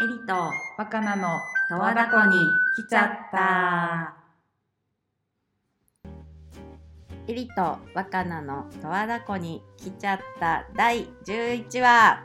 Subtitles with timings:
[0.00, 2.46] エリとバカなの十和田湖に
[2.76, 4.14] 来ちゃった。
[7.26, 10.66] エリと若菜の十和田湖に来ちゃった。
[10.76, 12.22] 第11話。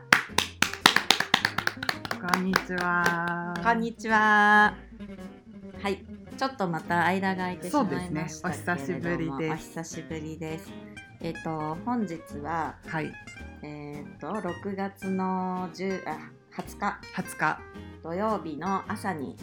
[2.21, 3.55] こんにちは。
[3.63, 4.75] こんにちは。
[5.81, 6.05] はい。
[6.37, 9.49] ちょっとまた間が空いてしまいましたけれども、ね。
[9.51, 10.59] お久しぶりです。
[10.59, 10.71] お久しぶりです。
[11.21, 13.11] えっ、と本日ははい。
[13.63, 16.99] えっ、と6月の10あ20日。
[17.15, 17.59] 20日。
[18.03, 19.35] 土曜日の朝に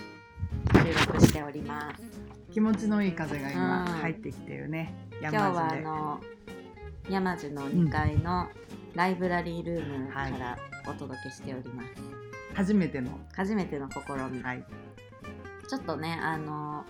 [0.73, 2.03] 収録しております。
[2.53, 3.87] 気持ちのいい風が今うん。
[3.87, 4.95] 入ってきてるね。
[5.21, 6.21] 今日はあの
[7.09, 8.47] 山樹の2階の
[8.95, 10.57] ライブラリールームから
[10.89, 11.89] お届けしております、
[12.55, 13.19] 初めての。
[13.35, 13.97] 初めての試
[14.33, 14.65] み、はい。
[15.69, 16.85] ちょっとねあの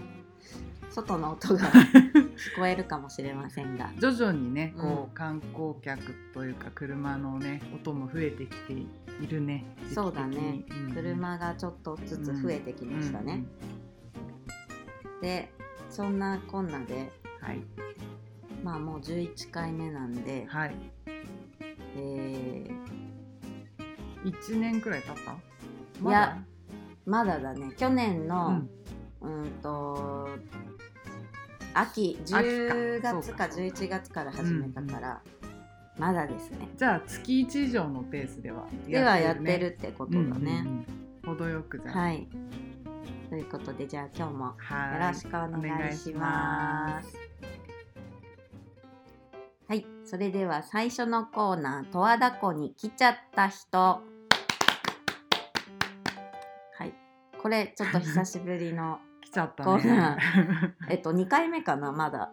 [0.90, 3.90] 外の音が 聞こえるかもしれませんが。
[3.98, 8.74] 徐々にねこうう観光客というか車のね音も増えてきて
[9.20, 10.64] いるねそうだね。
[10.70, 10.94] うん。
[10.94, 13.44] 車がちょっとずつ増えてきましたね、
[15.20, 15.52] で
[15.90, 17.06] そんなこんなでうんうん
[17.40, 17.60] はい。
[18.64, 20.74] まあもう11回目なんで、はい。
[21.96, 22.80] えー
[24.22, 25.32] 1年くらい経った？
[26.08, 26.38] いや
[27.06, 27.40] まだ？
[27.40, 27.72] だね。
[27.76, 28.62] 去年まだの、
[29.22, 30.28] うんと
[31.72, 35.22] 秋10月かそう11月から始めたから、
[36.00, 36.66] まだですね。
[36.78, 40.86] じゃあ月1以上のペースではではやってねるってことだね、うんうん
[41.24, 41.36] うん。
[41.36, 41.94] 程よくじゃあ。
[41.94, 42.26] はい。
[43.28, 45.02] ということでじゃあ今日もはい。
[45.02, 47.14] よろしくお願いします。
[49.68, 49.84] はい。
[50.06, 54.00] それでは最初のコーナー「十和田湖に来ちゃった人」は
[56.80, 56.94] い。
[57.38, 60.22] これちょっと久しぶりの 来ちゃったコーナね
[60.88, 62.32] えっと2回目かなまだ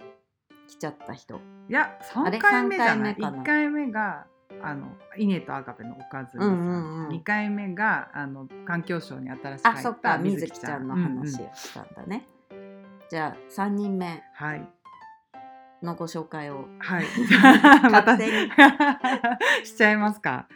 [0.67, 1.35] 来ちゃった人。
[1.69, 3.15] いやあれ3回目じゃない？
[3.19, 4.25] 三回目かな？1回目が
[4.61, 4.87] あの
[5.17, 7.09] 稲とアガペのおかずうんうんうん。
[7.09, 10.87] 2回目があの環境省に新しく入った水木ちゃん。
[10.87, 12.27] のうんうん話をしたんだね、
[13.09, 14.23] じゃあ3人目。
[14.33, 14.67] はい。
[15.83, 16.67] のご紹介を。
[16.79, 17.05] はい。
[17.91, 18.51] 勝手に。
[19.63, 20.47] しちゃいますか。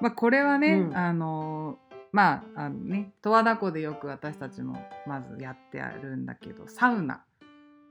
[0.00, 0.96] まあこれはね、うん。
[0.96, 1.78] あの
[2.12, 7.22] まああのね十和田湖でよく私たちもまずやってあるんだけどサウナ。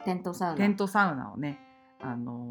[0.06, 0.58] テントサウナ。
[0.58, 1.60] テントサウナをね
[2.02, 2.50] あの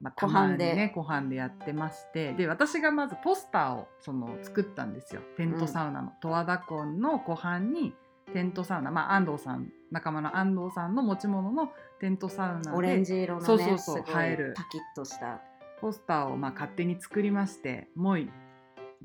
[0.00, 2.32] まあ、た湖までね湖畔でやってまして。
[2.34, 5.22] で私がまずポスターをその作ったんですよ。
[5.36, 6.12] テントサウナの。
[6.20, 7.94] 十和田湖の湖畔に
[8.32, 8.90] テントサウナ。
[8.90, 12.76] まあ安藤さん仲間の安藤さんの持ち物のテントサウナで。
[12.76, 14.54] オレンジ色のねそうそうそう映える。
[14.56, 15.40] パキッとした。
[15.80, 18.30] ポスターをまあ勝手に作りまして「もい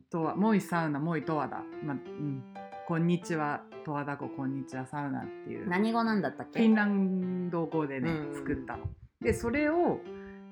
[0.09, 2.43] とわもいサウナもい十和田」まあうん
[2.87, 5.67] 「こんにちは十和田湖こんにちはサウナ」っていう。
[5.67, 6.59] 何語なんだったっけ？
[6.59, 8.35] フィンランド語でね、うん。
[8.35, 8.85] 作ったの。
[9.21, 9.99] でそれを、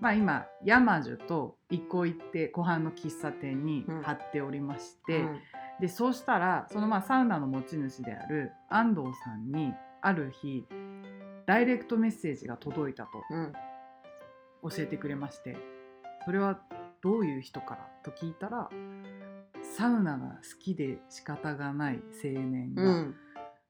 [0.02, 5.40] まあ、今山樹と一個行って湖畔の喫茶店に貼っておりまして、うん。
[5.80, 10.66] でそうしたらそのまあサウナの持ち主である安藤さんにある日
[11.46, 13.54] ダイレクトメッセージが届いたとうん。
[14.64, 15.56] 教えてくれまして
[16.26, 16.60] それは
[17.02, 17.88] どういう人から？
[18.04, 18.70] と聞いたら
[19.78, 23.16] サウナが好きで仕方がない青年が、うん。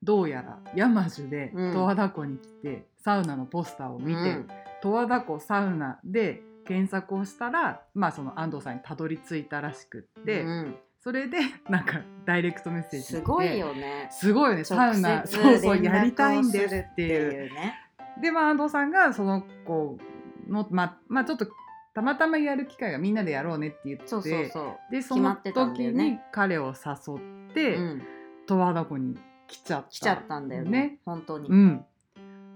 [0.01, 1.73] どうやら山樹でうん。
[1.73, 4.47] 十和田湖に来て、サウナのポスターを見て、うん
[4.81, 11.37] 十和田湖サウナで検索をしたら、まあ、その安藤さんにたどり着いたらしくって、うんそれで
[11.69, 14.09] なんかダイレクトメッセージすごいよね。
[14.11, 17.49] すごいよねサウナそうそうやりたいんですっていう。
[18.21, 19.97] でまあ安藤さんがその子
[20.49, 21.47] のまあまあちょっと
[21.93, 24.91] たまたまやる機会がみんなでやろうねって言ってそうそうそう。
[24.91, 27.15] でその時に彼を誘
[27.49, 28.01] って、うん。
[28.45, 29.17] 十和田湖に
[29.47, 30.99] 来ちゃった来ちゃったんだよねね。
[31.05, 31.85] 本当に、うん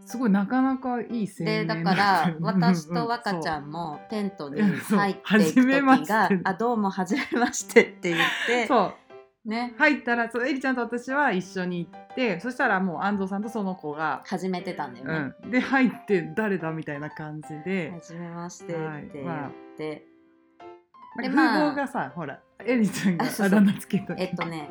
[0.06, 8.94] すごいなかなかいい青で年だから私と若ちゃんんもテントに入っていく時が「あどうもはじめまして」って言って そ
[9.46, 9.50] う。
[9.50, 9.74] ね。
[9.78, 15.34] 入ったらそうエリちゃんと私は一緒に行ってそしたらもう安藤さんとその子が、始めてたんだよね。
[15.44, 18.78] うん、で入って誰だみたいな感じで「は、じめまして」っ
[19.12, 20.06] て言って、
[21.22, 21.48] でなんまあ。
[21.48, 23.60] か風貌がさ、ほらエリちゃんがあそうそう。
[23.60, 24.70] あだ名つけたえっとね。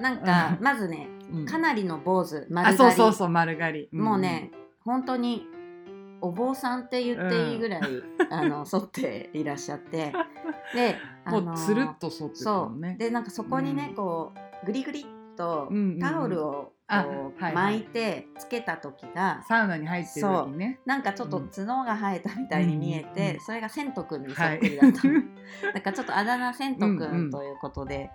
[0.00, 2.76] なんかまずねうんかなりの坊主丸あ刈り。
[2.78, 4.00] そうそうそう丸刈り、ん。
[4.00, 4.50] もうね
[4.84, 5.46] 本当に
[6.20, 7.82] お坊さんって言っていいぐらい、
[8.30, 10.12] あの剃っていらっしゃって。
[10.74, 10.96] で
[11.26, 12.70] もうつるっと剃ってたそう。
[12.70, 13.94] のねでなんかそこにね、うん。
[13.94, 14.32] こ
[14.62, 15.04] うグリグリっ
[15.36, 15.98] とうんうんうん。
[15.98, 17.74] タオルをあこうはいはい。
[17.74, 20.80] 巻いてつけた時が、サウナに入ってる時ね。
[20.84, 23.40] なんかちょっと角が生えたみたいに見えて、うんうんうん。
[23.40, 25.14] それが千とくんにそはいっくりだったの、
[25.74, 27.30] なんかちょっとあだ名千とくうんうんん。
[27.30, 28.10] ということで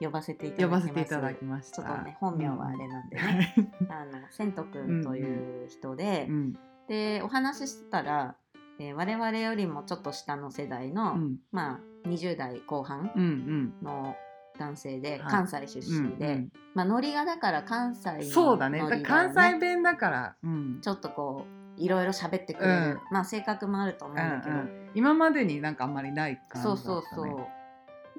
[0.00, 1.82] 呼ばせていただ呼ばきますせていただきました。
[1.82, 3.68] ちょっとね本名はあれなんでね、はい。
[3.90, 6.54] あの千とくんという人で、うん
[6.88, 8.34] でお話ししてたら、
[8.80, 11.36] えー我々よりもちょっと下の世代の、うん。
[11.52, 13.74] まあ20代後半うんうん。
[13.82, 14.16] の
[14.58, 15.20] 男性で、はい。
[15.20, 20.78] 関西出身で、うんまあノリがだから関西のうんそうだね関西弁だから、うん。
[20.80, 21.44] ちょっとこ
[21.76, 23.00] ういろいろ喋ってくれる、うん。
[23.10, 24.90] まあ性格もあると思うんだけど、うんうん。
[24.94, 27.59] 今までになんかあんまりない感じだそうった、ね、そうそう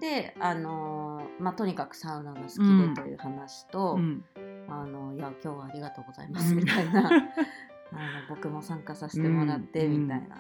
[0.02, 4.26] であのーまあとにかくサウナが好きうんでという話と、うん。
[4.68, 7.20] あのいや今日はありがとうございます みたいな、あの
[8.30, 10.04] 僕も参加させてもらってうん。
[10.04, 10.40] みたいな、い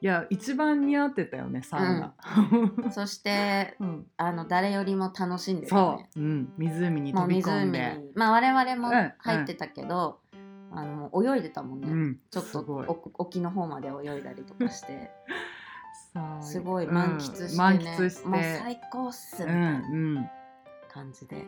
[0.00, 2.14] や一番似合ってたよねサウナ、
[2.90, 4.06] そして うん。
[4.16, 8.00] あの誰よりも楽しんでたそねう、うん、湖に飛び込んで。
[8.14, 9.12] まあ我々もうん。
[9.18, 10.20] 入ってたけど、
[10.70, 15.10] あのもう泳いでたもんね、うん、ちょっと沖の方まで泳いだりとかして
[16.40, 18.28] すごい満喫してね、うん満喫して。
[18.28, 20.30] もう最高っすみうたいなん
[20.88, 21.44] 感じで、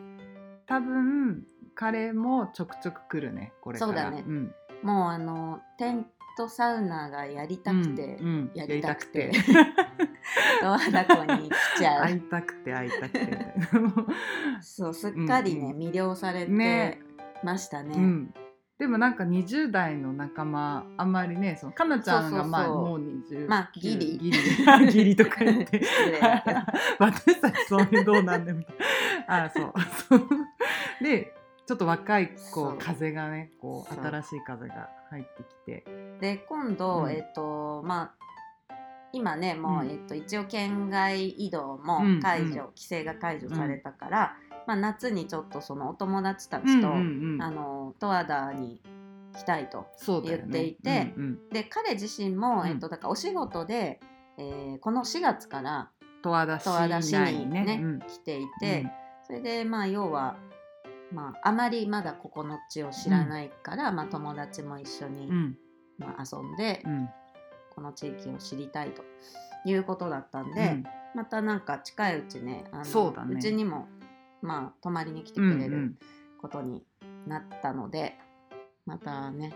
[0.67, 1.43] 多分
[1.75, 3.91] 彼もちょくちょく来るねこれから。
[3.91, 4.21] そうだね。
[4.21, 4.53] ん、
[4.83, 6.05] もうあのテン
[6.37, 9.19] トサウナがやりたくて、うんうんやりたくて。
[9.19, 9.81] やりたく
[10.61, 12.03] 十和田湖に来ちゃう。
[12.03, 13.53] 会いたくて会いたくて。
[14.61, 15.77] そうすっかりね、うん。
[15.77, 16.99] 魅了されてね。
[17.43, 17.95] ましたね。
[17.95, 18.33] うん
[18.81, 24.17] でもなんか20代の仲間あんまりねそのかなちゃんがまあもう20まあギリ。
[24.17, 25.83] ギリギリとか言って。
[26.97, 28.75] 私たちそういうどうなんだみたい
[29.27, 29.45] な。
[29.45, 29.73] あそう。
[30.09, 30.27] そう。
[30.99, 31.31] で
[31.67, 32.77] ちょっと若いこう。
[32.83, 36.17] 風がねこう新しい風が入ってきて。
[36.19, 37.11] で今度、うん。
[37.11, 38.15] えっ、とま
[38.67, 38.75] あ
[39.13, 39.91] 今ねもう、うん。
[39.91, 44.35] えっと一応県外移動もうん解除、うん規制が解除されたから、
[44.67, 47.41] まあ、夏にちょっとそのお友達たちと、うんうんうん。
[47.41, 48.81] あの十和田に
[49.35, 49.87] 来たいと
[50.23, 51.49] 言っていてうんうん。
[51.49, 52.67] で彼自身も、うん。
[52.67, 53.99] えっとだからお仕事で、
[54.37, 55.89] えーこの4月から
[56.23, 56.59] 十和田
[57.01, 57.61] 市にね。
[57.61, 57.99] にねうん。
[57.99, 58.87] 来ていて、
[59.25, 60.37] それでまあ要は、
[61.11, 65.57] まあ、あまりまだここの地を知らないから、まあ、友達も一緒に、うん。
[65.97, 67.09] まあ、遊んで、うん。
[67.73, 69.03] この地域を知りたいと
[69.65, 70.53] いうことだったんうん。
[70.53, 70.83] で、
[71.15, 73.41] またなんか近いうちねあのそうだね。
[73.41, 73.87] ちにも
[74.41, 75.97] まあ泊まりに来てうんくれるうん
[76.41, 76.83] ことに
[77.27, 78.17] なったので、
[78.85, 79.53] またね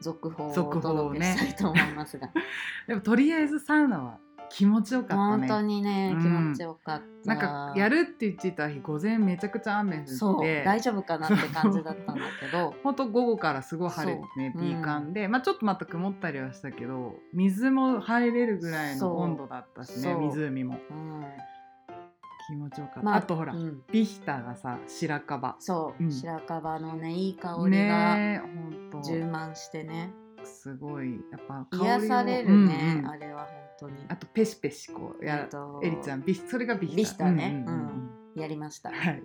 [0.00, 2.30] 続報をお届けねしたいと思いますが、
[2.86, 4.18] でもとりあえずサウナは
[4.50, 6.22] 気持ちよかった本当ねにね、うん。
[6.22, 7.28] 気持ちよかった。
[7.28, 10.10] なんかやるって言ってた日午前めちゃくちゃ雨降って。
[10.12, 12.74] そう大丈夫かなって感じだったんだけど。
[12.82, 20.78] ほんと午後からすごい晴れてねピーカンで、まあちょっとまた曇ったりはしたけど水も入れるぐらいの温度だったしね湖も。
[20.90, 21.24] うん
[22.48, 23.82] 気持ちよかった、まあ、とほら、うん。
[23.92, 25.56] ビヒタがさ白樺。
[25.58, 26.10] そう、うん。
[26.10, 28.16] 白樺のねいい香りが
[29.04, 30.10] 充満してね。
[30.38, 33.06] とすごいやっぱ癒されるね、うんうん。
[33.10, 33.96] あれは本当に。
[34.08, 36.24] あとペシペシこうやえっとエリちゃん。
[36.24, 36.96] ビヒそれがビヒタ。
[36.96, 37.64] ビヒタね。
[37.66, 37.80] うんうん。
[38.34, 38.40] うん。
[38.40, 39.22] やりました、はい。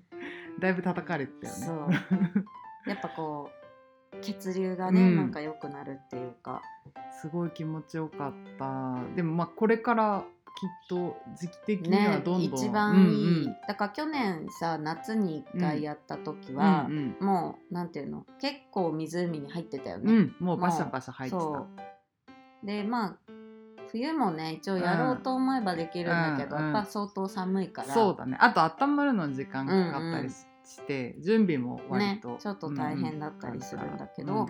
[0.58, 1.66] だいぶ叩かれてたよね。
[1.66, 2.88] そう。
[2.88, 3.50] やっぱこ
[4.14, 5.16] う血流がね、うん。
[5.16, 6.62] なんか良くなるっていうか。
[7.20, 9.14] すごい気持ちよかった。
[9.14, 13.56] でもまあこれからきっと時期的にはねどんどん、一番いい、うんうん。
[13.66, 18.26] だから去年さ夏に1回やった時は、うんもうなんていうの？
[18.40, 21.66] 結構湖に入ってたよね、うんうん、もうバシャバシャ入ってた。
[22.64, 23.16] でまあ
[23.88, 26.74] 冬もね一応やろうと思えばできるんだけど、うんうん。
[26.74, 27.92] やっぱ相当寒いから。
[27.92, 28.36] そうだね。
[28.40, 30.46] あと温まるのに時間かかったりし,、
[30.86, 34.46] て準備も割ねと、ちょっと大変だったりするんだけど、うん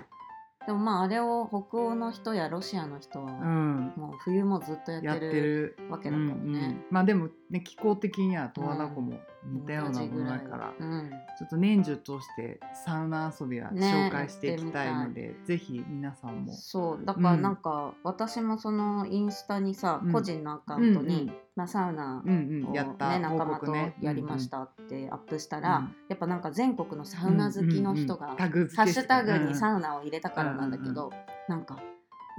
[0.67, 3.93] でもまああれを北欧の人やロシアの人は、うん。
[3.97, 5.77] もう冬もずっとややってる。
[5.91, 6.85] わけだからね、うんうん。
[6.91, 16.53] まあでもね気候的には十和田湖も似たようなものだから、うん、ちょっと年中通してサウナ遊びはね紹介していきたいので、ぜひ皆さんも。
[16.53, 17.05] そう。
[17.05, 20.13] だからなんか、私もそのインスタにさ、うん。
[20.13, 22.73] 個人のアカウントに、まあ、サウナうんを、うん。
[22.73, 25.95] やった、ね、仲間とやりましたってアップしたら、うん。
[26.09, 29.47] やっぱなんか全国のサウナ好きの人が、ハッシュタグうん。
[29.49, 31.11] にサウナを入れたからなんだけど、
[31.49, 31.79] なんか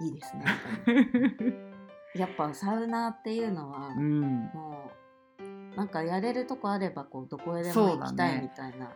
[0.01, 0.45] いいですね
[2.15, 4.21] やっぱサウナっていうのは、うん。
[4.53, 4.72] もう
[5.75, 8.91] なんかやれるとこあればこうどこへでも行きたいみたいな。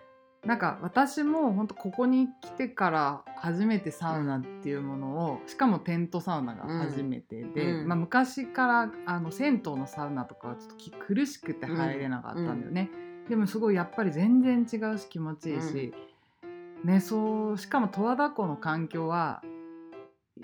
[0.46, 7.88] なんか私も本当ここに来てから初めてサウナっていうものをしかもテントサウナが初めてで、うん。
[7.88, 12.90] まあ、昔からあの銭湯のサウナとかはちょっとき苦しくて入れなかったんだよね、
[13.28, 15.94] でもすごいやっぱり全然違うし気持ちいいし、
[16.84, 19.42] ねそうしかも十和田湖の環境は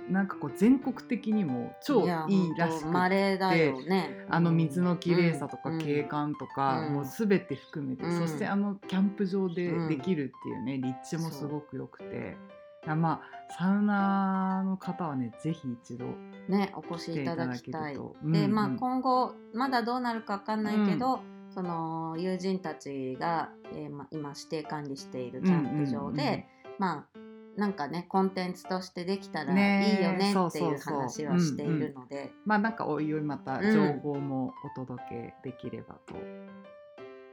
[0.10, 4.26] なんかこう全国的にも超やいいらしくほんと稀だよね。
[4.30, 6.94] あの水の綺麗さとかうん景観とか、うん。
[6.94, 8.20] もう全て含めて、うん。
[8.20, 9.88] そしてあのキャンプ場でうん。
[9.88, 12.38] できるっていうね、立地もすごく良くて。
[12.86, 16.06] あまあサウナの方はねぜひ一度
[16.50, 17.96] ねお越しいただきたい。
[17.96, 18.54] うんうん。
[18.54, 26.44] まあ今後まだどうなるかわかんないけど、その友人たちが、えーま、今指定管理しているキャンプ場で、うんうんうん。
[26.78, 27.23] まあ
[27.58, 36.16] なんかねコンテンツとしてできたらねいいよねっていう話はしているので、まあなんかおいおいまたうん情報もお届けできればと、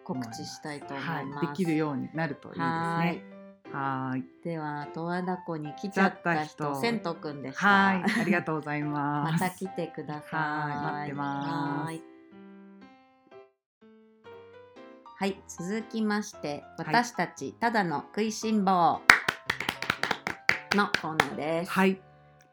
[0.04, 1.48] 告知したいと思いはい、ます。
[1.48, 3.16] できるようになるといいですはーい。
[3.16, 3.22] ね。
[3.72, 4.24] はーい。
[4.44, 6.80] では十和田湖に来ちゃった人来ちゃった人。
[6.80, 7.66] 千とくんでした。
[7.66, 9.22] はい、ありがとうございま。
[9.32, 10.34] ますた来てください。
[10.34, 10.92] はい。
[10.92, 11.86] 待ってます。
[11.86, 12.02] はい。
[15.16, 19.00] はい、続きまして、私たちただの食いしん坊
[20.76, 21.70] のコーナーです。
[21.72, 22.00] はい、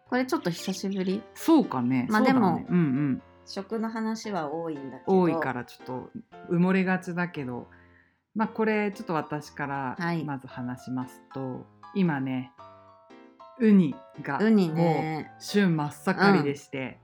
[0.10, 1.22] これちょっと久しぶり？
[1.36, 2.08] そうかね。
[2.10, 5.20] まあでもうんうん、食の話は多いんだけど。
[5.20, 6.10] 多いからちょっと
[6.50, 7.68] 埋もれがちだけど、
[8.36, 12.52] まあこれちょっと私からはいまず話しますと、今ね、
[13.60, 17.00] ウニがウニもうね、旬真っ盛りでして、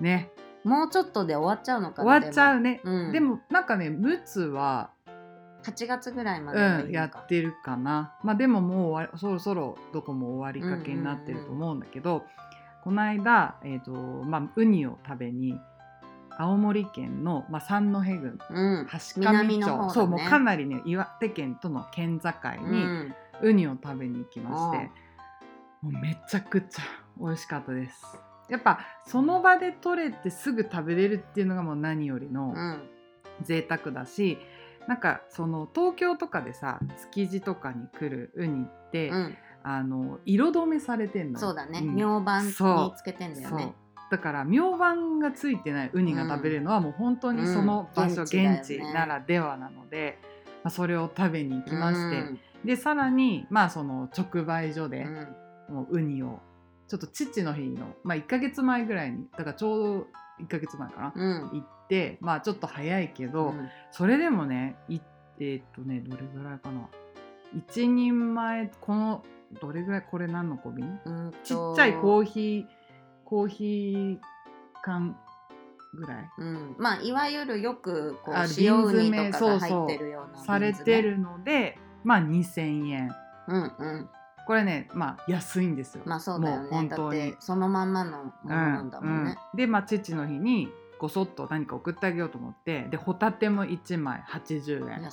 [0.00, 0.30] ね、
[0.62, 2.10] もうちょっとで終わっちゃうのかな。
[2.12, 2.80] 終わっちゃうね。
[2.84, 2.96] でも。
[2.96, 4.90] うん、でもなんかね、陸奥は
[5.64, 8.14] 8月ぐらいまでうん、やってるかな。
[8.22, 12.24] まあでももうそろそろどこも終わりかけになってると思うんだけど、
[12.82, 15.58] この間、えーとまあ、ウニを食べに
[16.36, 19.90] 青森県の、まあ、三戸郡うん、橋南上町、ね。
[19.92, 24.90] そうもうかなりね岩手県との県境うにん、ウニを食べに行きまして、
[25.82, 26.82] もうめちゃくちゃ
[27.20, 28.02] 美味しかったです。
[28.48, 32.82] やっぱその場で取れてすぐ食べれるっていうのがもう何よりのうん、
[33.42, 34.38] 贅沢だし
[34.88, 36.80] なんかその東京とかでさ
[37.12, 41.38] 築地とかに来るウニって、うん、あの色止めされてんのよ。
[41.38, 41.94] そうだね、ん。
[41.94, 43.74] 明板そうにつけてんだよね。
[44.10, 50.18] だから明板がついてないウニが食べれるのはもう本当にその場所、うん現地ねならではなので、
[50.62, 52.40] まあ、それを食べに行きまして、うん。
[52.64, 55.36] でさらにまあその直売所でうん。
[55.74, 56.40] もうウニを
[56.88, 60.06] ちょっと父の日の、まあ、1ヶ月前ぐらいにだからちょう
[60.40, 61.50] ど1ヶ月前かな、うん。
[61.52, 61.81] 行って
[62.20, 63.68] まあちょっと早いけど、うん。
[63.90, 65.00] それでもねい
[65.38, 66.88] えーっとねどれぐらいかな。
[67.54, 69.24] 1人前この
[69.60, 72.64] どれぐらいこれ何の小瓶うんちっとちゃいコーヒー
[73.24, 74.18] コーヒー
[74.82, 75.16] 缶
[75.94, 76.30] ぐらい。
[76.38, 83.14] うん、まあいわゆるよくこうあ塩ウニ瓶詰めとかがそうそう入ってるようなされてるのでまあ2000円。
[83.48, 84.08] うんうん。
[84.46, 86.02] これねまあ安いんですよ。
[86.06, 86.68] まあそうだよね。
[86.70, 87.32] 本当に。
[87.32, 89.56] てそのまんまのものなんだもんね、うん。
[89.56, 90.68] でまあ父の日に
[91.02, 95.10] ごそっと何か送ってあげようと思ってでホタテも1枚80円。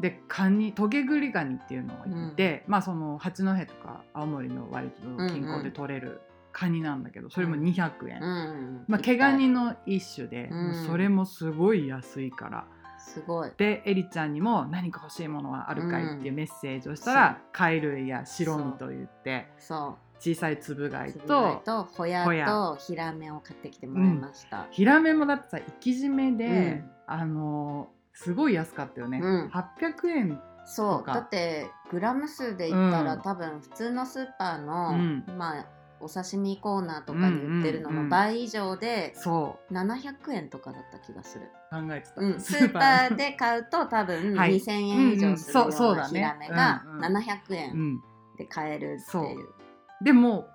[0.00, 6.22] でカニトゲグリガニっていうのがいて、まあその八戸とか青森の割と近郊で取れる
[6.52, 10.86] カニなんだけど、それも200円、うんうんまあ毛ガニの一種で、うん。
[10.86, 12.66] それもすごい安いから。
[12.98, 13.50] すごい。
[13.58, 19.52] でエリちゃんにも「何か欲しいものはあるかい?」っていうメッセージをしたら、貝類や白身と言って。
[19.58, 26.90] そ小さいつぶう貝ととホヤとヒラメを買ってきてもらいました、ヒラメもだってさ生き締めで、うん。
[27.06, 29.46] あのすごい安かったよね、うん。
[29.48, 31.06] 800円そう。
[31.06, 33.22] だってグラム数で言ったら、うん。
[33.22, 35.24] 多分普通のスーパーの、うん。
[35.38, 35.66] まあ
[36.00, 44.56] お刺身コーナーとかに売ってるのうんうんうんの倍以上でそ700円とかだった気がする、う考えてた、うん、スーパーで買うと多分 はい。
[44.56, 48.02] 2000円以上するようなヒラメがうんうん700う円ん、
[48.38, 49.40] で買えるってそいう。
[49.40, 49.54] う。
[50.02, 50.48] でも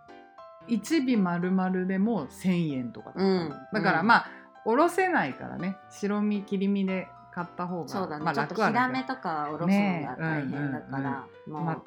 [0.68, 3.54] 1尾丸々でも1000円とかだうん。
[3.74, 4.08] だからうん。
[4.08, 4.26] まあ
[4.66, 5.78] おろせないからね。
[5.92, 11.84] 白身切り身で買った方がそうだね、まあ、ちょっと楽はラメとかおろすのが大変だから、まもあう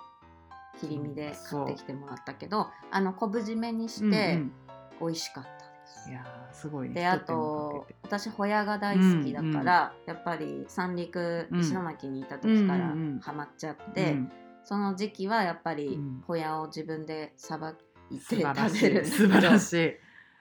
[0.78, 4.52] 切り身で買ってきてもらったけどあの昆布締めにしうんてうん。
[5.00, 5.54] 美味しかったで
[5.86, 6.10] す。
[6.10, 6.94] いやーすごいね。
[6.94, 11.60] であと私ホヤが大好きだから、うんやっぱり三陸うん。
[11.60, 13.18] 石巻にいた時からうんうんうん。
[13.20, 14.32] ハマっちゃって、うん
[14.68, 16.22] その時期はやっぱりうん。
[16.26, 17.70] ホヤを自分でさば
[18.10, 19.94] いて食べるんだけい素晴らしい。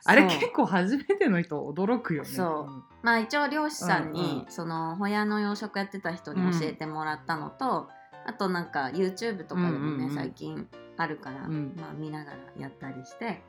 [0.03, 2.29] あれ結構初めての人驚くよね。
[2.29, 2.83] そう。
[3.03, 4.45] まあ一応漁師さんに、うんうん。
[4.49, 7.87] そのホヤの養殖やってた人に教えてもらったのと、
[8.25, 10.13] あとなんか YouTube とかでもね、うんうんうん。
[10.13, 10.67] 最近
[10.97, 11.73] あるから、うん。
[11.79, 13.41] まあ見ながらやったりして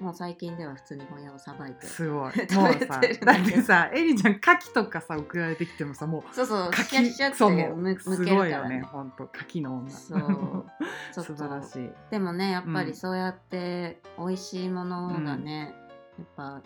[0.00, 2.32] もう最近では普通にホヤをさばいてすごい。
[2.54, 9.90] もうさるだってさエリちゃん牡蠣とかさ送られてきてもさもうそうそう牡シャッシャッそうもうってむすごいよねね本当牡蠣の女。
[9.90, 10.64] そう
[11.12, 11.90] 素晴らとしい。
[12.10, 12.86] でもねやっぱうん。
[12.86, 15.74] りそうやって美味しいものがね、
[16.18, 16.62] やっぱ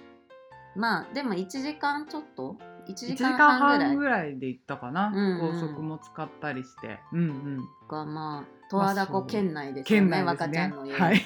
[0.75, 2.57] まあでも1時間ちょっと
[2.87, 3.89] ？1 1時時間間半ぐらい？
[3.91, 6.99] 半ぐらいで行ったかな、高速も使ったりして。
[7.13, 7.59] うんうん。
[7.89, 10.49] がまあ十和田湖県内ですよ県ね、内ですね。
[10.49, 11.23] 若ちゃんの言う、はい。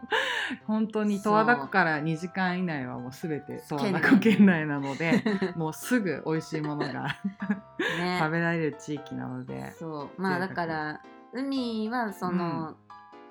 [0.66, 5.22] 本当に十和田湖から2時間以内はもうすべて十和田湖県内なので
[5.56, 7.18] もうすぐ美味しいものが
[7.98, 8.18] ね。
[8.18, 10.22] 食べられる地域なのでそう。
[10.22, 11.02] まあだから
[11.34, 12.76] 海はその、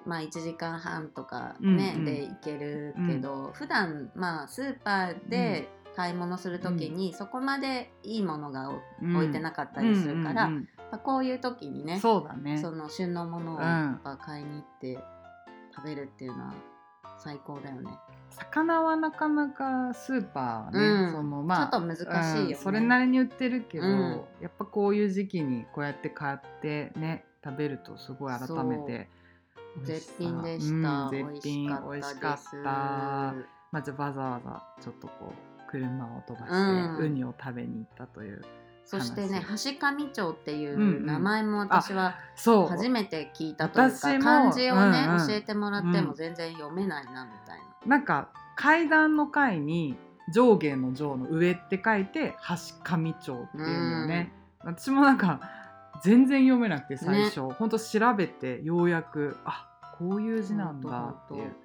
[0.05, 10.63] まあ1時間半とかね、うんうんで行けるけど、普段まあスーパーで買い物する時に、そこまでいいものが置いてなかったりするから、うんうんうん。
[10.63, 12.57] まあこういう時にねそうだね。
[12.57, 13.61] その旬のものをうん。
[13.61, 14.97] やっぱ買いに行って
[15.75, 16.53] 食べるっていうのは
[17.17, 17.91] 最高だよね。
[18.31, 21.11] 魚はなかなかスーパーね、うん。
[21.11, 22.53] そのまあちょっと難しいよね。
[22.53, 24.21] うんそれなりに売ってるけど、うん。
[24.41, 29.09] やっぱこういう時期にこうやって買ってね食べるとすごい改めて
[29.83, 33.33] 絶品でした、うん絶品美美味味しかった
[33.71, 36.97] まずわざわざちょっとこう車を飛ばして、うん。
[36.97, 38.41] ウニを食べに行ったという
[38.89, 39.75] そしてね話。
[39.75, 45.27] 橋上町っていうんうんう名前も私は初めて聞いたというか、私も漢字をね、うんうん。
[45.27, 46.05] 教えてもらってうん。
[46.05, 49.95] も全然読めないなみたいな、なんか階段の階に
[50.33, 55.39] 上下の上の上って書いて橋上町っていうのよね、私もなんか
[56.03, 59.67] 全然読めなくて最初、ほんと調べてようやくあ
[59.99, 61.55] こういう字なんだっていう。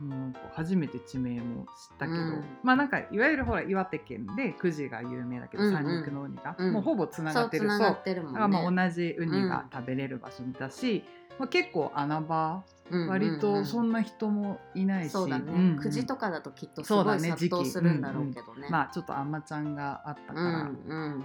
[0.00, 2.44] もう初めて地名も知ったけど、うん。
[2.62, 5.74] まあなんかいわゆるほら岩手県で久慈が有名だけど、うんうん。
[5.74, 6.72] 三陸のウニが、うん。
[6.72, 7.68] もうほぼつながってる。
[7.68, 7.84] そうね。
[7.84, 7.94] だ
[8.32, 11.04] からまあ同じウニが食べれる場所だし、
[11.38, 12.62] まあ、結構穴場
[13.08, 15.78] 割とそなんな人もいないし、そうだね、んうん。
[15.78, 21.24] 9時とかだときっとすそうだねごい殺到するんだろうけどね、まあちょっとあんまちゃんがあったかうら、んうん。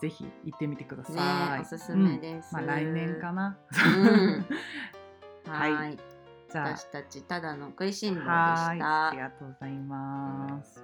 [0.00, 2.56] ぜひ行ってみてください、ねおすすめです。
[2.56, 2.66] うん。
[2.66, 4.46] まあ来年かな、うん。
[5.50, 5.98] はい
[6.48, 8.32] 私たちただの食いしん坊でした。
[8.32, 8.80] はい。
[8.80, 10.82] ありがとうございます。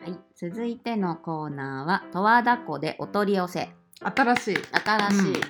[0.00, 3.70] はい、続いてのコーナーは十和田湖でお取り寄せ。
[4.00, 4.56] 新しい。
[4.84, 5.40] 新しい、うん。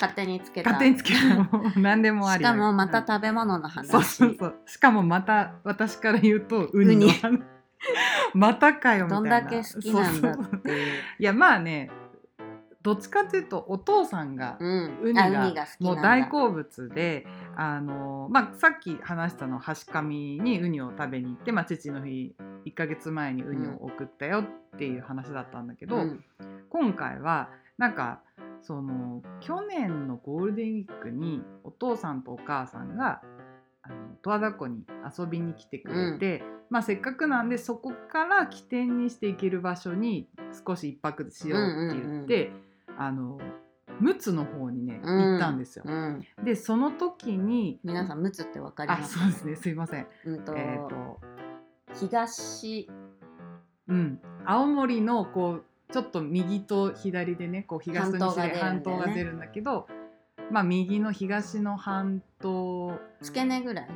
[0.00, 0.70] 勝手につけた。
[0.70, 4.54] 勝手につけた何でもありしかもまたうん食べ物の話、そうそうそう。
[4.66, 7.42] しかもまた私から言うとウニの話。
[8.32, 9.40] またかよみたいな。
[9.40, 11.02] どんだけ好きなんだっていう。
[11.18, 11.90] いやまあね
[12.82, 14.98] どっちかっていうとお父さんがうん。
[15.02, 22.34] ウニあがもう大好物であの、まあ、さっき話したの橋上にウニを食べに行って、まあ、父の日
[22.66, 26.24] 1ヶ月前にウニを送ったよっていう話だったんだけど、うん。
[26.70, 28.20] 今回はなんか
[28.62, 33.20] その去年のゴールデンウィークにお父さんとお母さんが
[33.82, 34.84] あの十和田湖に
[35.18, 40.28] 遊びに来てくれて、まあ、せっかくなんでそこから起点にして行ける場所に
[40.66, 42.52] 少し一泊しようって言って、
[42.96, 43.38] あの
[44.00, 45.20] 陸奥の方にねうん。
[45.32, 45.84] 行ったんですよ。
[45.86, 46.24] うん。
[46.42, 49.18] でその時に皆さん陸奥ってわかりあます？
[49.18, 49.56] そうですね。
[49.56, 50.06] すいません。
[50.26, 51.20] うんと、えっ、と
[52.00, 52.88] 東
[53.86, 59.86] うん、青森のこうちょっと右と左でねこう東と西で半半島が出るんだけど
[60.50, 62.98] まあ右の東の半島。
[63.20, 63.88] 付け根ぐらい？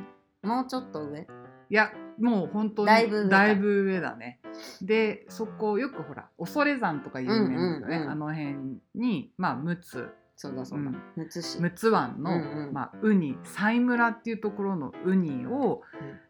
[0.43, 1.21] もうちょっと上？
[1.21, 4.38] いやもう本当にだいぶ上かだいぶ上だね。
[4.81, 8.09] でそこよくほら恐山とか有名なんだよね、うんうんうん。
[8.09, 8.55] あの辺
[8.95, 10.15] にまあ陸奥。
[10.35, 11.01] そうだそうだ、うん。
[11.17, 11.61] むつ市。
[11.61, 12.73] 陸奥湾の、うんうん。
[12.73, 13.37] まあ、ウニ。
[13.43, 15.81] 西村っていうところのウニを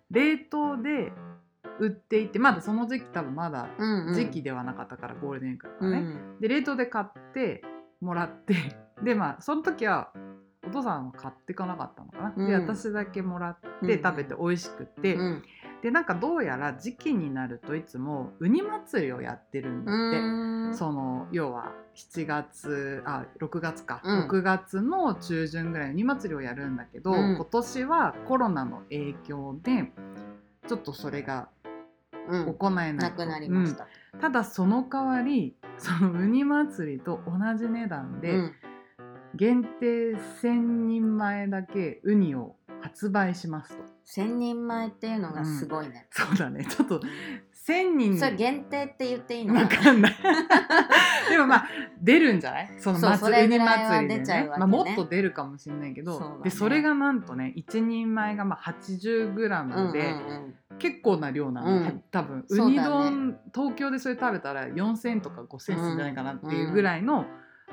[0.09, 1.11] 冷凍で
[1.79, 4.13] 売っていてまだその時期多分まだうんうん。
[4.15, 7.63] 時期ではなかったから、ゴールデンウィークだかうんで冷凍で買って
[8.01, 8.55] もらって
[9.03, 10.11] でまあその時は
[10.67, 12.61] お父さんは買っていかなかったのかな、でうん。
[12.61, 15.43] 私だけもらっうんて食べて美味しくて、うん
[15.81, 20.19] でなんかどうやら時期になるといつもウニ祭りをやってるんだって。
[20.19, 20.73] うん。
[20.73, 24.27] その要は7月あ6月か、うん。
[24.27, 27.35] 6月の中旬ぐらいにウニ祭りをやるんだけど、うん。
[27.35, 29.91] 今年はコロナの影響で
[30.67, 31.49] ちょっとそれが
[32.27, 32.53] うん。
[32.53, 32.95] 行えない。
[32.95, 34.19] と、なくなりました、うん。
[34.19, 38.53] ただその代わりそのウニ祭りと同じ値段で、うん。
[39.35, 43.83] 限定1000人前だけウニを発売しますと。
[44.05, 46.65] 千人前っていうのがすごいね、そうだね。
[46.65, 46.99] ちょっと
[47.67, 48.17] 1000人。
[48.17, 49.53] それ限定って言っていいの？
[49.55, 50.15] わかんない。
[51.29, 51.67] でもまあ
[52.01, 52.75] 出るんじゃない？
[52.79, 54.59] そのそう祭ウニそれぐらいは祭りでね出ちゃうわけね。
[54.59, 56.41] まあ、もっと出るかもしれないけどそうだね。
[56.45, 62.03] でそれがなんとね1人前がまあ 80g で、うんうん結構な量なの、うん。
[62.09, 62.69] 多分そうだね。
[62.69, 67.25] ウニ丼、東京でそれ食べたら4000とか5000するんじゃないかなっていうぐらいの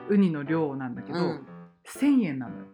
[0.09, 1.25] ウニの量なんだけど、うん。
[1.27, 1.47] うん
[1.87, 2.65] 1000円なのよ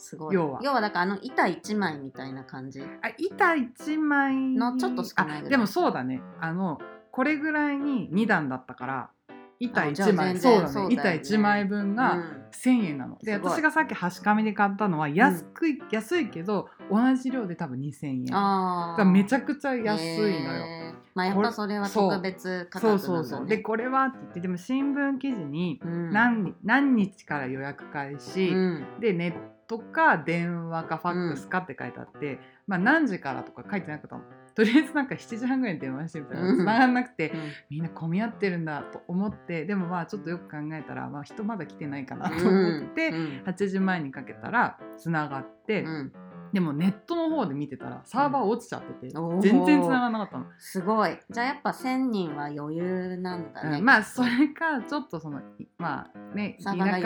[0.00, 0.34] すごい。
[0.34, 0.60] 要は。
[0.62, 2.80] だからあの板一枚みたいな感じ？
[2.80, 2.86] あ
[3.18, 5.46] 板1枚のちょっと少ないぐらい。
[5.46, 6.22] あでもそうだね。
[6.40, 6.78] あの
[7.12, 9.10] これぐらいに2段だったから
[9.58, 10.38] 板あじゃあ1枚。
[10.38, 10.88] 全そうだね。
[10.88, 10.94] ね。
[10.94, 11.02] 板
[11.34, 12.40] 1枚分がうん。
[12.50, 13.52] 1000円なの、ですごい。
[13.52, 19.12] 私がさっき端紙で買ったのは安くい、安いけど同じ量で多分2000円。
[19.12, 23.46] めちゃゃくちゃ安いのよ、まあやっぱそれは特別価格ね、そうそうそう。
[23.46, 26.10] でこれはって言ってでも新聞記事にうん。
[26.10, 28.84] 何,、何日から予約開始、うん。
[28.98, 29.32] でネッ
[29.70, 34.22] トか電話かファックスかって書いてあって、まあ何時からとか書いてなかったの
[34.56, 36.58] とりあえずなんか7時半ぐらいに電話してみたらうん。
[36.58, 37.38] 繋がんなくて、うん。
[37.70, 43.42] みんな混み合ってるんだと思ってでもまあちょっとよく考えたら、まあ、人まだ来てないかなと思って、うん。
[43.46, 46.12] 8時前にかけたら繋がって、うん
[46.52, 49.40] でもネットの方で見てたらサーバー落ちちゃってて、おー。
[49.40, 50.46] 全然繋がらなかったの。
[50.58, 51.16] すごい。
[51.30, 53.84] じゃあやっぱ1000人は余裕なんだね、うん。
[53.84, 57.04] まあそれかちょっとそのいまあね田舎い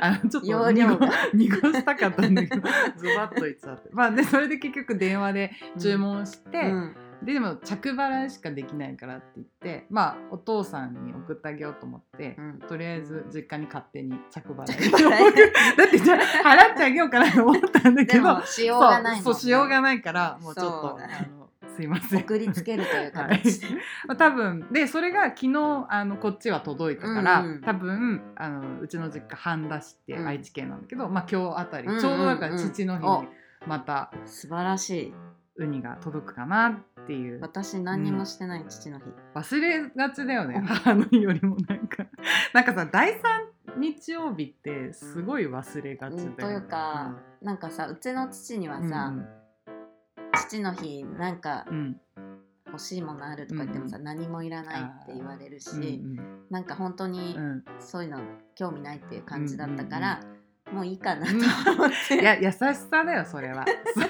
[0.00, 0.98] あの ちょっと濁
[1.34, 3.88] 濁したかったんだけどズバッと言っちゃって。
[3.92, 12.58] まあでそれで結局電話で注文して、うんででも着払いしかできないからって言ってまあお父さんに送ってあげようと思って、うん。
[12.68, 14.90] とりあえず実家に勝手に着払い。
[15.76, 21.02] だってじゃあ払ってあげようかなと思ったんだけでど もしようがないそうしようがないからもうちょっとあ
[21.36, 21.42] の
[21.76, 22.20] すいません。
[22.20, 23.66] 送りつけるという形で、
[24.06, 30.26] まあ多分でそれが昨日あのこっちは届いたから、うんうん多分あのうちの実家半田市ってうん。
[30.26, 33.22] 愛知県なんだけど、まあ今日あたり、うんうんうんちょうどだから父の日お。
[33.22, 33.28] に
[33.66, 35.14] また素晴らしい
[35.62, 36.68] ウニが届くかな
[37.02, 37.40] っていう。
[37.40, 40.56] 私何にもしてない父の日、忘れがちだよね。
[40.56, 40.64] うん。
[40.64, 42.06] 母の日よりもなんか。
[42.52, 43.46] なんかさ第三
[43.78, 46.28] 日曜日ってすごい忘れがちだよね。
[46.28, 49.12] うんというかなんかさうちの父にはうんさ、
[50.48, 51.76] 父の日なんかうん。
[51.76, 52.00] うん
[52.72, 57.44] 欲しいものあるとか言ってもさ、う何もいらないって言われるし、うんなんか本当にうん。
[57.44, 58.18] うんそういうの
[58.54, 60.20] 興味ないっていう感じだったかうんら、
[60.72, 61.32] もういいかなと
[61.72, 63.64] 思って、いや優しさだよそれは。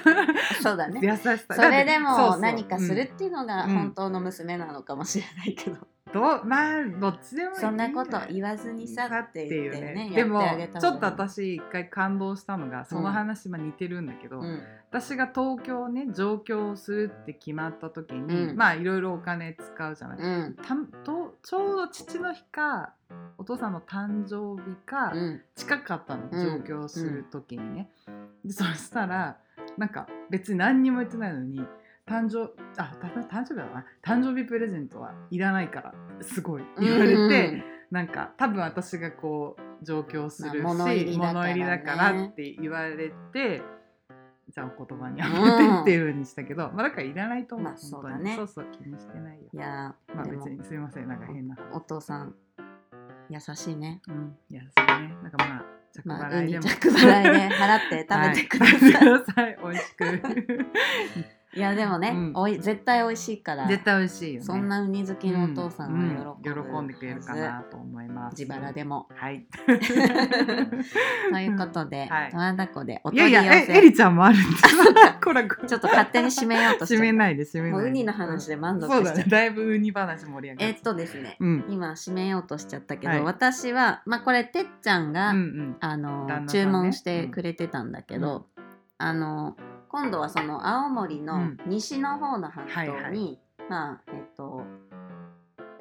[0.63, 0.99] そうだね。
[1.03, 1.37] 優しさ。
[1.55, 3.73] それでも何かするうんっていうのがうん。
[3.73, 5.77] 本当の娘なのかもしれないけど、
[6.13, 10.41] どうまあどっちでもいいそんなことわ言わずにさって言ってねでも
[10.79, 14.61] ちょっと私一回感動したのがその話まあ似てるんだけど、うん。
[14.89, 18.55] 私が東京ね上京するって決まった時に、うん。
[18.55, 20.55] まあいろいろお金使うじゃない、うん。
[20.55, 22.93] たとちょうど父の日か
[23.37, 25.41] お父さんの誕生日かうん。
[25.55, 26.57] 近かったの、うん。
[26.57, 27.89] 上京する時にね、
[28.45, 29.37] でそしたら
[29.77, 31.65] なんか別に何にも言ってないのに
[32.05, 33.85] 誕生あた誕生日だな。
[34.03, 36.63] 誕生日プレゼントはいらないからすごい。
[36.79, 41.33] 言われて、なんか多分私がこう上京するし、まあ物入りだからね。
[41.33, 43.61] 物入りだからって言われて
[44.53, 48.35] じゃあお言葉に合わせてっていうふうにしたけど、まあだからいらないと思う、まあそうだね。
[48.35, 49.43] そうそう気にしてないよ。
[49.53, 51.07] いやまあ別にすいません。
[51.07, 51.55] なんか変な。
[51.71, 52.35] お父さん
[53.29, 54.01] 優しいね。
[54.07, 54.37] うん。
[54.49, 55.15] いやそうね。
[55.23, 62.31] なんかまあ着まあ払いでも、ウニ着払いで払って食べてください、 はい、食べてください美味しく いやでもね、うん。
[62.35, 64.45] おい絶対美味しいから絶対美味しいよね。
[64.45, 65.99] そんなウニ好きのお父さんは
[66.41, 68.39] 喜ぶ、うんうん喜んでくれるかなと思います。
[68.39, 69.07] 自腹でも。
[69.15, 69.45] はい。
[69.55, 69.71] と
[71.39, 72.31] いうことで、はい。
[72.31, 73.71] 十和田湖でおいやい取り寄せ。
[73.71, 74.63] やえエリちゃんもあるんです。
[75.23, 77.77] こらこらちょっと勝手に締めようとして締めないで締めないで。
[77.77, 79.25] もうウニの話で満足そうだしちゃうね。
[79.29, 81.65] だいぶウニ話盛り上がえっっとですね、うん。
[81.69, 83.21] 今締めようとしちゃったけど、はい。
[83.21, 85.77] 私はまあこれてっちゃんが、うんうん。
[85.79, 86.51] あの、旦那さんね。
[86.51, 88.47] 注文してくれてたんだけど、
[88.97, 89.55] あの
[89.93, 91.57] 今度はその青森のうん。
[91.67, 93.69] 西の方の半はい島に、はい。
[93.69, 94.63] まあえっと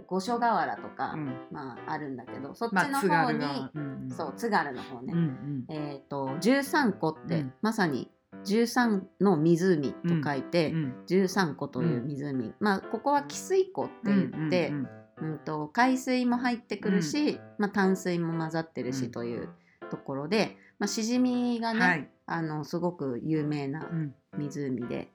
[0.06, 1.34] 五所川原とか、うん。
[1.50, 4.10] まああるんだけどそっちの方に、軽がうんうん。
[4.10, 5.64] そう津軽の方ね、うんうん。
[5.74, 7.52] えっと十三湖って、うん。
[7.62, 8.10] まさに
[8.44, 10.94] 十三の湖と書いて、うん。
[11.06, 14.88] 十三湖という湖、まあここは汽水湖って言って、うん
[15.20, 15.38] うんうん。
[15.38, 19.10] と海水も入ってくるし、まあ、淡水も混ざってるしうん。
[19.10, 19.48] という
[19.90, 24.14] ところで、まあ、しじみがね、はいあのすごく有名なうん。
[24.38, 25.12] 湖で、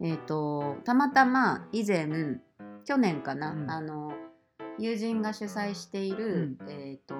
[0.00, 2.08] えー、とたまたま以前
[2.84, 3.70] 去年かな、うん。
[3.70, 4.12] あの
[4.78, 7.14] 友人が主催している、えー、と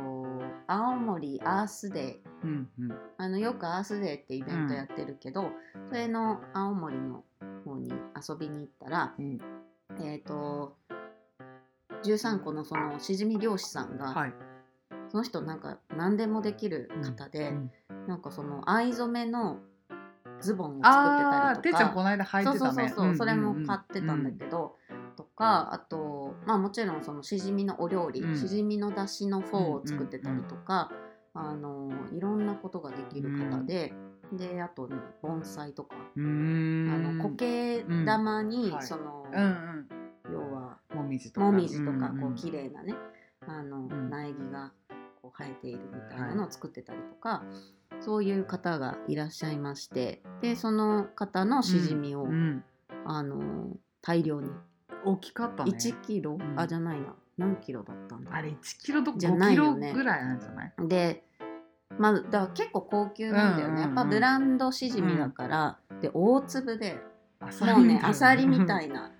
[0.66, 2.44] 青森アースデー。
[2.44, 2.98] うんうん。
[3.18, 5.50] あのよくアースデーってイベントやってるけど、
[5.88, 7.24] それの青森の
[7.64, 9.38] 方に遊びに行ったら、うん。
[10.02, 10.76] えっ、と
[12.04, 14.32] 13個のそのしじみ漁師さんが、はい
[15.10, 17.70] その人なんか何でもできる方で、うん
[18.06, 19.58] なんかその藍染めの
[20.40, 21.56] ズボンを作ってたりとか。
[21.62, 22.58] てっちゃんこの間履いてたね。
[22.58, 24.76] そうそうそうそう、んそれも買ってたんだけど、
[25.16, 28.36] とかあとまあもちろんそのしじみのお料理、うん。
[28.36, 30.90] しじみのだしのフォーを作ってたりとか、
[31.34, 33.92] あのいろんなことができる方で、
[34.32, 39.26] であとね盆栽とか、あの苔玉に、その、
[40.32, 41.50] 要はもみじとか。
[42.20, 42.94] こう綺麗なね、
[43.46, 44.10] あのん。
[44.10, 44.72] 苗木が
[45.30, 47.44] こう生えているみたいなのを作ってたりとか、
[48.00, 52.64] そういう方がいらっしゃいましてでその方のしじみを、うん。
[53.06, 54.50] あの大量に
[55.04, 55.72] 大きかったね。
[55.72, 56.54] 1キロ、ん。
[56.56, 57.14] あじゃないな。
[57.38, 59.92] 何キロだったんだあれ1キロとじゃ5キロないよね。
[59.94, 60.72] ぐらいなんじゃない？
[60.88, 61.24] で
[61.98, 63.96] まあだから結構高級なんだよね、うんうんうん。
[63.96, 66.98] やっぱブランドしじみだから、で大粒で
[67.40, 69.12] アもうねアサリみたいいな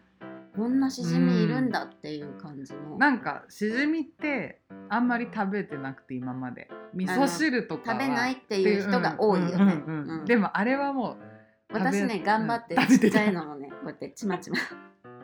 [0.55, 6.69] こんなしじみいるんだっていう感じの、なんかしじみってあんまり食べてなくて今まで。
[6.93, 9.83] 味噌汁とかは食べないっていう人が多いよね。
[10.27, 11.17] でもあれはもう
[11.73, 14.57] 私ね頑張ってうんちっちゃいのをねこうやってちまちま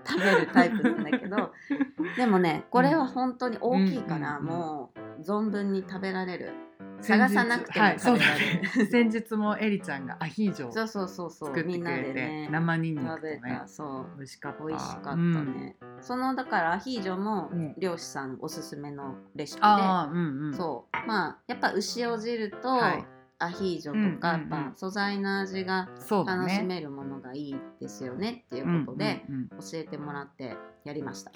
[0.06, 1.52] 食べるタイプなんだけど
[2.16, 4.44] でもねこれは本当に大きいからうん。
[4.46, 6.52] もう存分に食べられる
[7.00, 8.24] 探さなくてもはい、そうだ。
[8.24, 8.62] ね。
[8.90, 12.48] 先日もエリちゃんがアヒージョをそうそうそうそう作ってみんなくれて、でね。
[12.50, 14.06] 生ニンニク食べとねたそう。
[14.16, 14.64] 美味しかった。
[14.64, 15.54] 美味しかったうん。
[15.56, 17.74] ね、そのだからアヒージョもうん。
[17.78, 20.54] 漁師さんおすすめのレシピで、うんうん。
[20.54, 21.06] そう。
[21.06, 23.06] まあやっぱ牛お汁とはい。
[23.38, 24.52] アヒージョとか、うんうんうん。
[24.52, 25.90] やっぱ素材の味が。
[26.08, 29.24] 楽しめるものがいいですよねっていうことで
[29.60, 31.32] 教えてもらってやりました。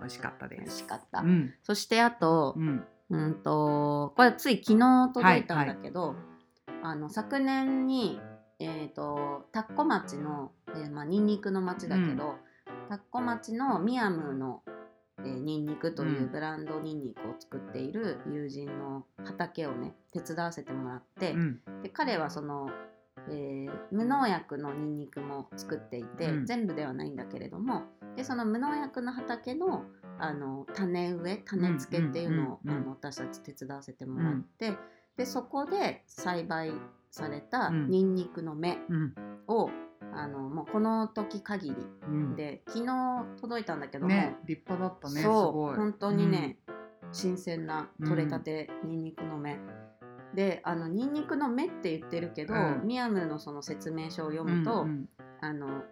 [0.00, 0.60] 美味しかったです。
[0.60, 1.52] 美味しかった、うん。
[1.62, 6.16] そしてあとうんうんとこれつい昨日届いたんだけど、
[6.82, 8.18] あの昨年に
[8.58, 12.36] えっ、と田子町の、えーまあニンニクの町だけど、
[12.88, 14.62] 田子町のミヤムの、
[15.18, 21.60] えーニンニクというブランドニンニクを作っている友人の畑をね手伝わせてもらって、うん。
[21.82, 22.70] で彼はその、
[23.28, 26.46] えー無農薬のニンニクも作っていて、うん。
[26.46, 27.82] 全部ではないんだけれども
[28.16, 29.84] でその無農薬の畑の
[30.18, 34.74] あの種植え種付けっていうのを、あの私たち手伝わせてもらって、
[35.16, 36.72] でそこで栽培
[37.10, 37.90] されたうん。
[37.90, 39.14] ニンニクの芽うん。
[39.46, 39.70] を、
[40.14, 41.76] あのもうこの時限り
[42.08, 42.36] うん。
[42.36, 45.16] で昨日届いたんだけども、ね立派だったね。
[45.16, 45.76] すそうごい。
[45.76, 46.58] 本当にね、
[47.12, 48.08] 新鮮なうん。
[48.08, 49.58] 取れたてニンニクの芽、
[50.34, 52.82] であのニンニクの芽って言ってるけど、うん。
[52.84, 55.08] ミヤムのその説明書を読うん、むと、うん。
[55.40, 55.82] あの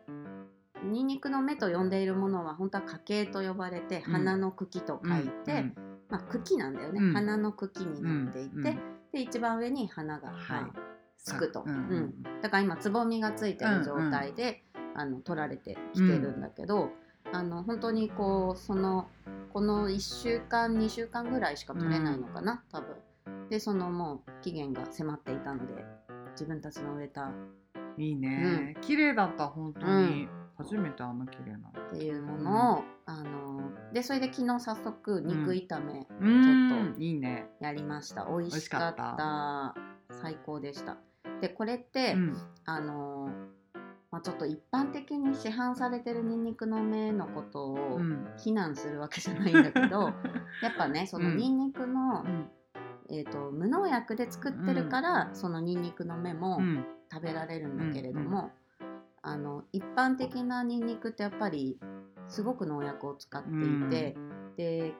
[0.85, 4.13] ニンニクの芽と呼んでいるものは本当は花茎と呼ばれてうん。
[4.13, 5.75] 花の茎と書いて、うん
[6.09, 7.13] まあ、茎なんだよね、うん。
[7.15, 8.67] 花の茎になっていて、うん。
[8.67, 8.79] うん。
[9.13, 10.63] で一番上に花が、はい。
[10.63, 10.91] まあ
[11.23, 12.23] つくと、うんうん。
[12.41, 14.63] だから今つぼみがついてる状態で、
[14.95, 16.91] あの取られてきてるんだけど、
[17.33, 19.09] あの本当にこうその
[19.53, 22.97] この1週間2週間ぐらいしか取れないのかな、多分。
[23.49, 25.85] でそのもう期限が迫っていたので
[26.33, 27.31] 自分たちの植えた。
[27.99, 28.77] いいね。
[28.81, 30.29] 綺麗だった本当に。
[30.63, 31.69] 初めてあんな綺麗な。
[31.69, 37.49] っていうものを、あのでそれで昨日早速肉炒めうんいいね。
[37.61, 39.75] やりました、美味しかった
[40.23, 40.97] 最高でした
[41.41, 42.17] でこれって、
[42.67, 43.31] あの
[44.11, 48.01] まあ、ちょっと一般的に市販されてるニンニクの芽のことを
[48.37, 50.03] 非難するわけじゃないんだけど、
[50.63, 52.25] やっぱねそのうんニンニクの、
[53.09, 56.61] えー、と無農薬で作ってるから、そのニンニクの芽も
[57.13, 58.51] 食べられるんだけれども、
[59.23, 61.79] あの一般的なニンニクってやっぱり
[62.29, 64.17] すごく農薬を使っていて、
[64.57, 64.95] で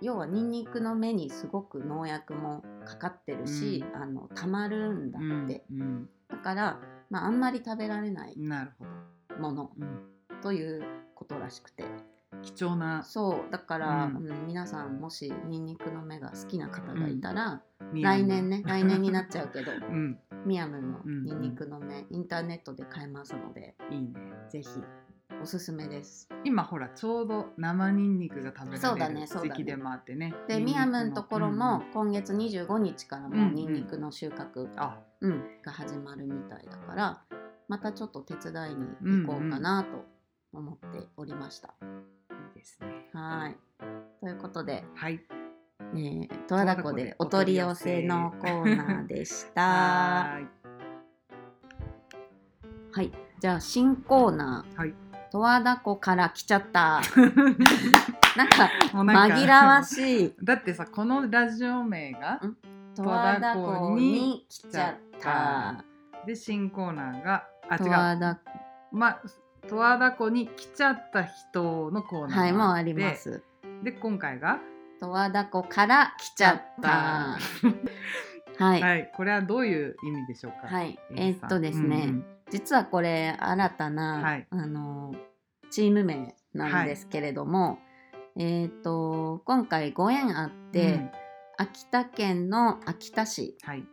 [0.00, 6.80] 要はニンニクの芽にすごく農薬もかかってるし、あのたまるんだうんって、うんだから、
[7.10, 8.36] まあ、あんまり食べられない。
[9.38, 10.00] ものうん
[10.42, 10.82] という
[11.14, 11.84] ことらしくて。
[12.42, 14.26] 貴重なそうだから、うん。
[14.26, 19.72] うん皆さんもしニンニクの芽が好きな方がいたら、来年ね来年になっちゃうけど。
[19.90, 24.14] うんミヤムのうんニンニクの芽、インターネットで買えますのでいいね。
[24.48, 24.68] ぜひ
[25.42, 26.28] おすすめです。
[26.44, 30.34] 今ほらちょうど生ニンニクが食べそうだられるねそうだね時期でもあってね。
[30.48, 37.22] でミヤムのところも今月25日からもニンニクの収穫、あうんが始まるみたいだから
[37.68, 40.04] またちょっと手伝いに行こうかなと
[40.52, 41.74] 思っておりました。
[41.80, 41.84] い
[42.52, 43.08] いですね。
[43.12, 43.56] はい
[44.20, 45.39] ということで、はい。
[45.92, 49.62] えー、十和田湖でお取り寄せのコーナーでした。
[49.62, 50.46] はーい。
[52.92, 54.78] はい、じゃあ新コーナー。
[54.78, 54.94] はい。
[55.32, 57.00] 「十和田湖から来ちゃった」
[58.36, 60.34] なんか紛らわしい。
[60.42, 62.40] だってさこのラジオ名が
[62.94, 65.84] 「十和田湖に来ちゃった」
[66.26, 67.90] で新コーナーがあ十違う。
[67.92, 68.38] 和田
[68.92, 69.22] まあ
[69.68, 73.42] 十和田湖に来ちゃった人のコーナーはいもあります。
[73.84, 74.58] で今回が
[75.00, 76.88] 十和田湖から来ちゃった。
[76.88, 77.38] は
[78.58, 79.12] い、はい、はい。
[79.16, 80.68] これはどういう意味でしょうか？
[80.82, 84.46] えーっとですね、うん実はこれ新たな、はい。
[84.50, 85.14] あの
[85.70, 87.78] チーム名なんですけれども、
[88.36, 91.10] えーっと今回ご縁あって、うん。
[91.58, 93.84] 秋田県の秋田市はい。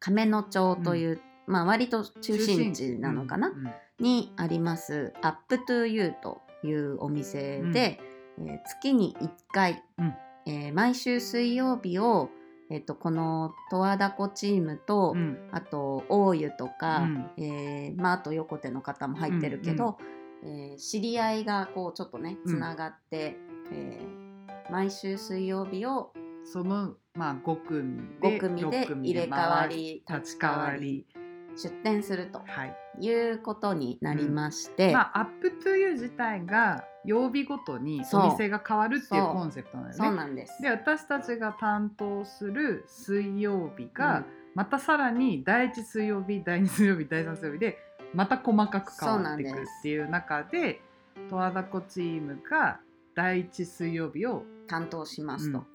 [0.00, 3.72] 亀野町という、まあ割と中心地なのかな、うんうん。
[4.00, 8.00] にありますアップトゥーユーというお店で、
[8.38, 10.14] えー月に1回、うん
[10.46, 12.30] えー毎週水曜日を、
[12.70, 15.48] えー、とこの十和田湖チームと、うん。
[15.52, 17.30] あと大湯とか、うん。
[17.36, 19.98] えーまあ、あと横手の方も入ってるけど、
[20.44, 23.36] えー知り合いがこうちょっとねうんつながって、
[23.72, 24.22] えー
[24.70, 26.12] 毎週水曜日を
[26.44, 31.06] そのまあ5組で5組で入れ替わり立ち替わり。
[31.54, 32.74] 出店するとはい。
[33.00, 40.08] いうことになりまして、まあアップトゥユー自体が曜日ごとにお店が変わるっていうコンセプトなんだよね。
[40.08, 40.62] そうなんです。
[40.62, 47.78] で私たちが担当する水曜日が、またさらに第1水曜日第2水曜日第3水曜日で
[48.14, 50.80] また細かく変わっていくっていう中で
[51.28, 52.80] 十和田湖チームが
[53.14, 55.66] 第1水曜日を担当しますとうん。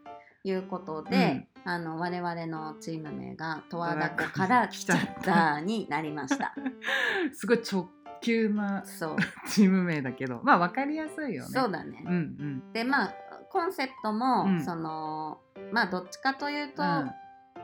[0.43, 6.55] いうことで、あの我々のチーム名が十和田湖から来ちゃったになりました。
[7.33, 7.89] すごい直
[8.21, 9.15] 球なそう。
[9.49, 11.49] チーム名だけどまあ分かりやすいよね。
[11.49, 12.03] そうだね。
[12.05, 12.73] うんうん。
[12.73, 13.13] でまあ
[13.49, 14.61] コンセプトも、うん。
[14.63, 17.11] そのまあどっちかというと、うん。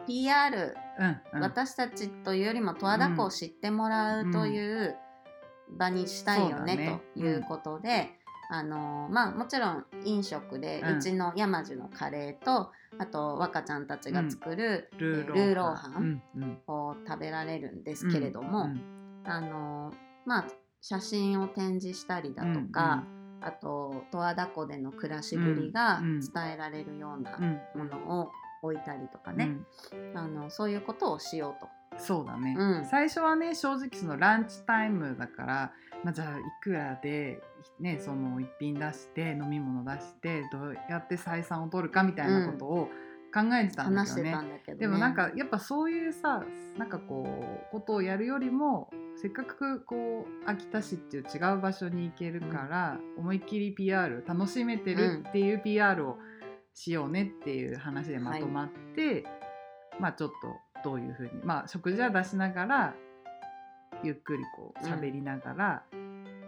[0.07, 1.41] PR うんうん。
[1.41, 4.95] 私たちというよりも十和田湖を知ってもらうという
[5.77, 7.01] 場にしたいよね,、ね。
[7.13, 16.21] ということで、あのまあもちろん飲食で、ううんちの山樹のカレーとあと若ちゃんたちが作る、ルーロルーローハン。
[16.35, 16.61] うんうん。
[16.67, 18.81] を食べられるんですけれども、うん。
[19.25, 19.93] あの
[20.25, 20.45] まあ
[20.81, 23.03] 写真を展示したりだとか、
[23.41, 26.19] あと十和田湖での暮らしぶりがうんうん。
[26.19, 28.31] 伝えられるようなうんものを
[28.61, 29.57] 置いたりとかね、
[30.15, 31.67] あのそういうことをしようと。
[31.97, 32.85] そうだね、うん。
[32.85, 35.71] 最初はね正直そのランチタイムだから、
[36.03, 37.39] まあ、じゃあいくらで、
[37.79, 42.89] ね、その一品出して飲み物出してどうやって採算を取るかみたいなことを
[43.33, 44.77] 考えてたんだけどね。
[44.77, 46.43] でもなんかやっぱそういうさ
[46.77, 47.25] なんかこ
[47.67, 56.17] うことをやるよりもせっかくこう秋田市っていう違う場所に行けるから、思いっきり PR 楽しめてるっていう PR を
[56.73, 59.25] しようねっていう話でまとまって、
[59.99, 60.31] まあちょっ
[60.83, 62.95] とどういうふうにまあ食事は出しながら
[64.03, 65.83] ゆっくりこう喋りながら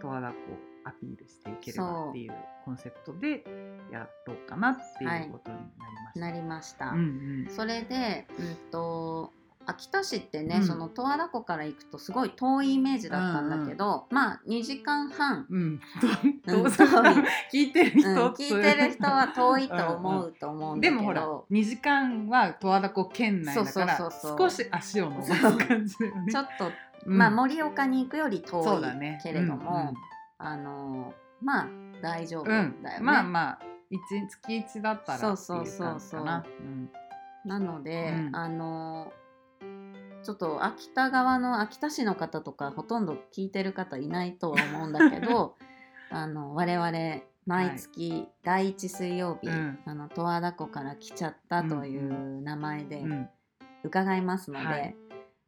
[0.00, 2.32] 十和田湖をアピールしていければっていう
[2.64, 3.44] コンセプトで
[3.92, 6.20] やろうかなっていうことになりました。
[6.20, 6.86] なりました。
[6.90, 7.54] うんうん。
[7.54, 9.32] それで、うんと
[9.68, 10.66] 秋田市ってね、うん。
[10.66, 15.80] その十和田湖から行くとすごい遠いイメージだったんだけど、まあ2時間半、うん、
[16.46, 16.62] 遠い。
[17.52, 24.50] 聞いてるうん人、聞いてる人は遠いと思うと思うんだけど、でもほら2時間は十和田湖県内だからそうそうそうそう。
[24.50, 26.32] 少し足を伸ばす感じだよね。
[26.32, 26.70] ちょっと、
[27.06, 27.18] うん。
[27.18, 29.94] まあ盛岡に行くより遠いけれども、
[30.38, 31.68] あのまあ
[32.02, 32.64] 大丈夫だうん。
[32.66, 32.96] よね。
[32.98, 36.20] うんまあまあ一月一だったらそうそうそうそう。
[36.20, 36.90] うん。
[37.44, 38.36] なので、うん。
[38.36, 39.12] あの
[40.22, 45.54] ちょっと秋田側の秋田市の方とかほとんど聞いてる方いないとは思うんだけど
[46.10, 49.78] あの我々毎月第1水曜日、うん。
[49.84, 53.28] あの十和田湖から来ちゃったという名前でうん。
[53.84, 54.96] 伺いますので、はい。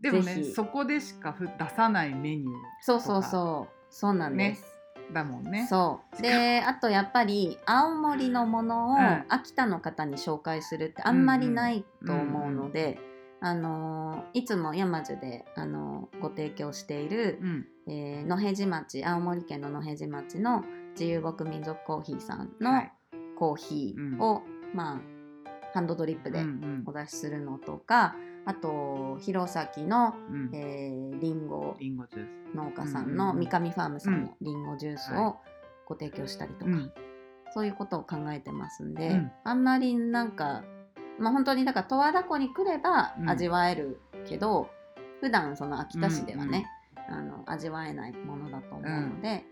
[0.00, 2.48] でもねそこでしかふ出さないメニュ
[2.82, 3.74] そうそうそう。
[3.90, 4.64] そうなんです。
[4.74, 4.77] ー
[5.12, 5.66] だもんね。
[5.68, 6.22] そう。
[6.22, 9.24] であとやっぱり青森のものをうん。
[9.28, 12.98] 秋田の方に紹介するってあんまりないと思うので、
[13.40, 17.66] あのーいつも山樹で、あのーご提供している、うん。
[17.86, 22.90] えー野辺地町青森県の野辺地町の自由牧民族コーヒーさんはのい。
[23.38, 24.42] コーヒーを、
[24.74, 25.00] まあ
[25.74, 26.82] ハンドドリップでうんうん。
[26.86, 28.16] お出しするのとか、
[28.48, 30.50] あと弘前の、うん。
[30.54, 31.76] えー、リンゴ。
[31.78, 32.56] リンゴジュース。
[32.56, 33.16] 農家さんうんうんうん。
[33.18, 35.36] の三上ファームさんのリンゴジュースはを
[35.86, 36.92] ご提供したりとか、うん。
[37.52, 39.32] そういうことを考えてますんで、うん。
[39.44, 40.64] あんまりなんか、
[41.18, 43.28] まあ、本当にだから十和田湖に来ればうん。
[43.28, 44.70] 味わえるけど、
[45.20, 46.64] 普段その秋田市ではね、
[47.10, 49.44] あの味わえないものだと思うので、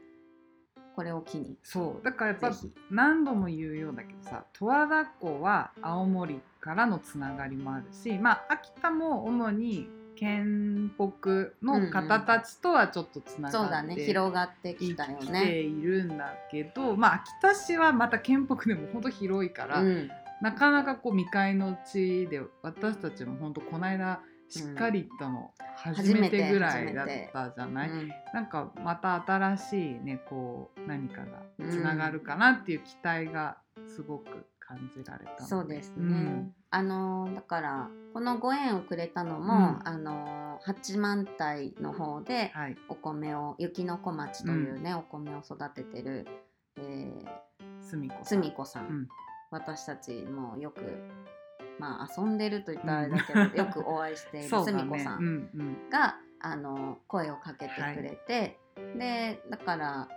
[0.97, 1.57] これを機に。
[1.63, 2.05] そう。
[2.05, 2.51] だからやっぱ
[2.91, 14.03] 何度も言うようだけどさ十和田湖は青森からのつながりもあるしまあ秋田も主に県北の方たちとはちょっとつながってね。
[14.05, 15.61] 広がってきたよ生きてね。
[15.61, 20.11] いるんだけど、まあ、秋田市はまた県北でも本当広いから、うん。
[20.41, 28.09] なかなかこう未開の地で私たちも本当この間しっかり行ったの初めてぐらいだったじゃない、うん。
[28.33, 36.55] なんかまた新しいねこう何かがつながるかなっていう期待がすごく感じられたそうですね、うん。
[36.71, 39.89] あのだからこのご縁をくれたのも、うん。
[39.89, 46.27] あの八幡平の方ではい、お米を雪の小町というね、お米を育ててる、
[46.79, 47.11] え
[47.81, 48.11] すみ
[48.53, 49.09] こさん、うん。
[49.51, 50.81] 私たちもよく
[51.79, 55.91] まあ遊んでると言ったらあれだけど、よくお会いしているすみこさうんん。
[55.91, 58.59] が、あの声をかけてくれて、
[58.99, 60.09] でだから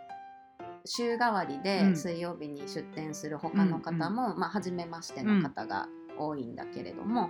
[0.86, 1.96] 週替わりうでん。
[1.96, 7.30] 水曜日に出店する他の方も、まあ初めましての方が多いんだけれども、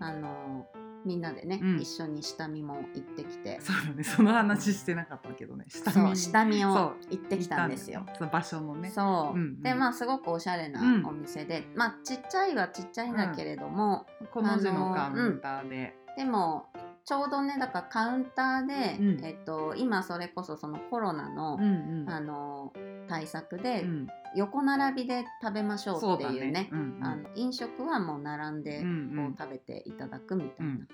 [0.00, 0.66] あの
[1.04, 1.80] みんなでね、うん。
[1.80, 3.56] 一緒に下見も行ってきて。
[3.56, 4.04] うん、そうだね。
[4.04, 5.66] その話してなかったけどね。
[5.68, 6.16] 下そう見。
[6.16, 8.06] 下見を行ってきたんですよ。
[8.16, 8.90] その場所のね。
[8.90, 9.62] そう、うんうん。
[9.62, 11.06] でまあすごくおしゃれなうん。
[11.06, 16.66] お店で、まあちっちゃいはちっちゃいんだけれども、この字のカウンターで、でも
[17.04, 19.24] ちょうどねだからカウンターで、うん。
[19.24, 22.10] えっと、今それこそそのコロナの,、うんうん。
[22.10, 22.72] あの
[23.08, 24.06] 対策で、うん。
[24.36, 26.68] 横並びで食べましょうっていうね。
[26.72, 27.04] うんうん。
[27.04, 29.26] あの飲食はもう並んでこうんうん。
[29.28, 30.88] う食べていただくみたいなうん。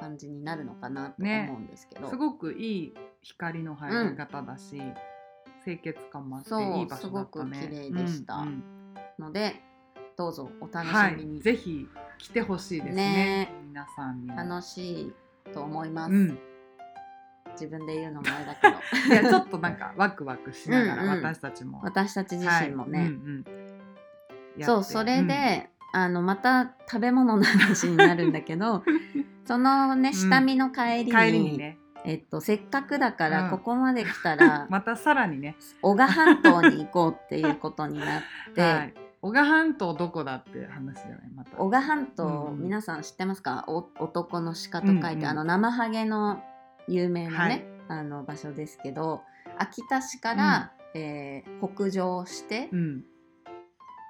[0.00, 4.80] 感じになるのかなとね思うんですけど、すごくいい光の入り方だし、
[5.62, 7.60] 清潔感もあっていい場所だったね。
[7.60, 8.36] すごく綺麗でした。
[8.36, 8.64] うんうん。
[9.18, 9.60] ので
[10.16, 11.86] どうぞお楽しはみに、い、ぜひ
[12.18, 13.04] 来てほしいですね。
[13.14, 13.52] ね。
[13.66, 14.36] 皆さんにも。
[14.36, 15.12] 楽しい
[15.52, 16.38] と思います、うん
[17.52, 18.76] 自分で言うのもあれだけど。
[19.14, 21.24] いやちょっとなんかワクワクしながらうんうん。
[21.24, 23.08] 私たちも、私たち自身もね、はい。
[23.08, 24.64] うんうん。
[24.64, 28.84] そうそれで、あのまた食べ物の話になるんだけど
[29.44, 31.78] そのね下見の帰りに,、帰りにね。
[32.04, 33.32] えっと、せっかくだかうん。
[33.32, 38.22] らここまで来たら、 またさらにね、男鹿半島に行こうっていうことになっ
[38.54, 41.18] て、はい、男鹿半島どこだって話じゃない？
[41.36, 41.50] また。
[41.58, 43.64] 男鹿半島、うん皆さん知ってますか？
[43.66, 45.26] お男の鹿と書いて、うんうん。
[45.26, 46.42] あの生ハゲの
[46.90, 47.36] 有名なね、
[47.88, 48.00] はい。
[48.00, 49.22] あの場所ですけど
[49.58, 53.04] 秋田市から、えー北上してうん、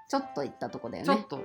[0.09, 1.07] ちょっと行ったとこだよね。
[1.07, 1.45] ちょっと。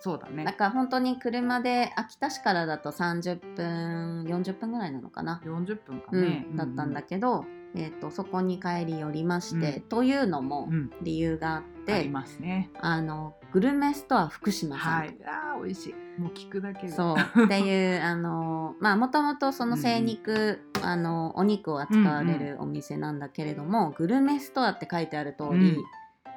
[0.00, 0.44] そうだね。
[0.44, 9.80] だから本当に車で秋田市からだと30分40分ぐらいなのかな、40分かうね、ん、だったんだけど、えー、とそこに帰り寄りまして、うん。
[9.82, 12.70] というのもうん、うん理由があっありて、ますね。
[12.80, 15.16] あのグルメストア福島さん、はい。
[15.24, 16.20] あー美味しい。
[16.20, 16.92] もう聞くだけで。
[16.92, 17.44] そう。
[17.44, 25.84] っていうあの まあもともとその精肉、あのお肉を扱われるお店なんだけれども、グルメストアって書いてある通り、うん。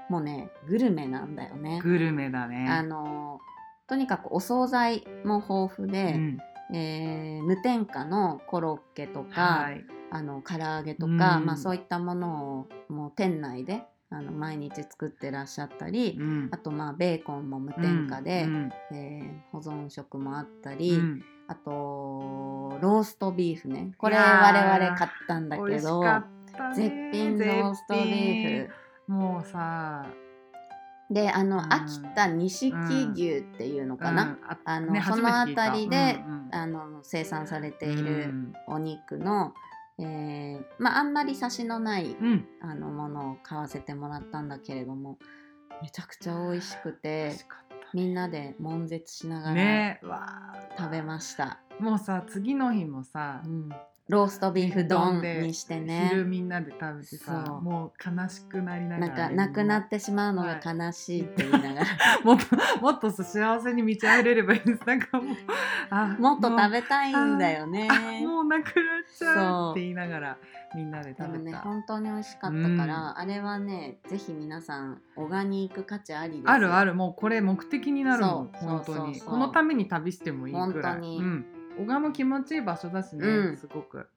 [0.10, 1.82] もうねグルメなんだよね。
[1.84, 2.68] グルメだね。
[2.70, 3.40] あの
[3.88, 6.40] とにかくお惣菜も豊富うで、ん。
[6.72, 9.84] えー無添加のコロッケとか、はい。
[10.12, 11.46] あの唐揚げとか、うん。
[11.46, 16.50] まあ、そういったものをもう店内であの毎日作ってらっしゃったり、うん。
[16.52, 21.24] あとまあベーコンも無添加で、うんえー保存食もあったうり、ん。
[21.48, 23.92] あとローストビーフね。
[23.98, 26.04] これ我々買ったんだ美けど
[26.76, 28.74] 絶品ローストビーフ。
[29.08, 30.06] フもうさ
[31.12, 31.74] であの、うん。
[31.74, 32.74] 秋田錦
[33.14, 34.38] 牛っていうのかな、うん。
[34.66, 36.20] あのねその辺りで
[36.52, 38.54] あの生産されていうるん。
[38.68, 39.54] お肉の、
[40.00, 42.48] えーまああんまりサシのないうん。
[42.62, 45.18] あのものを買わせてもらったんだけれども
[45.82, 47.34] めちゃくちゃ美味しくて
[47.94, 50.00] みんなで悶絶しながら
[50.78, 53.70] 食べました、もうさ次の日もさうん
[54.10, 61.86] ローストビーフ丼でにして昼ねみんなで食べてさもう悲しくなりながなんかなくなってしまうのが悲しいって言いながら、
[62.26, 64.82] もっともっとさ幸せに満ち溢れればいいです。
[64.86, 65.36] なんかもう
[65.92, 67.88] あもっと食べべたいんだよね。
[67.90, 68.74] あもうなくなっ
[69.16, 69.70] ちゃそう。
[69.70, 70.38] うって言いながら
[70.76, 76.52] みんなででも食べた、ね本当に美味しかったから、あれはねぜひ皆さん小賀に行く価値ありですよ。
[76.52, 79.22] あるあるもうこれ目的になるも本当に。
[79.22, 80.72] このために旅してもいいくらい。
[80.72, 81.18] 本当に。
[81.18, 81.46] うん、
[81.80, 83.58] 小川も気持ちいい場所だしね、うん。
[83.58, 84.08] すごく。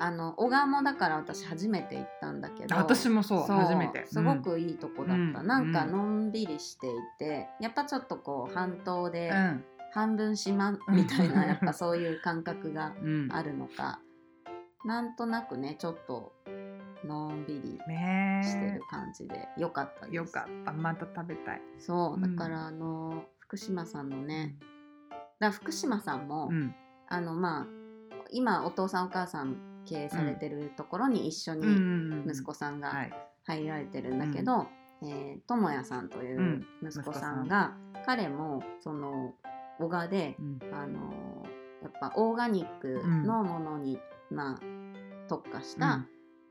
[0.00, 3.42] あの小川もだから私初めて行ったんだけど私もそう。
[3.42, 4.06] 初めて。
[4.06, 5.46] すごくいいとこだった、うん。
[5.46, 5.92] なんかうん。
[5.92, 9.64] のんびりしていてやっぱちょっとこう半島でうん。
[9.92, 13.28] 半分島みたいな、 やっぱそういう感覚がうん。
[13.30, 14.00] あるのか。
[14.84, 16.32] なんとなくねちょっと
[17.04, 18.46] のんびりねえ。
[18.46, 20.16] してる感じでよかったです。
[20.16, 20.72] よかった。
[20.72, 21.62] また食べたい。
[21.78, 22.14] そう。
[22.14, 24.56] うんだからあの福島さんのね
[25.10, 26.74] だから福島さんも、うん
[27.14, 27.66] あのまあ
[28.30, 29.56] 今お父さんお母さん
[29.86, 33.12] 経営されてるところに一緒うんに息子さんがはい。
[33.46, 34.66] 入られてるんだけど、
[35.02, 39.34] えー智也さんといううん息子さんが、彼もその
[39.78, 40.58] 小川で、うん。
[40.72, 41.44] あの
[41.82, 44.00] やっぱオーガニックのものに、
[44.30, 44.60] まあ、
[45.28, 46.06] 特化した、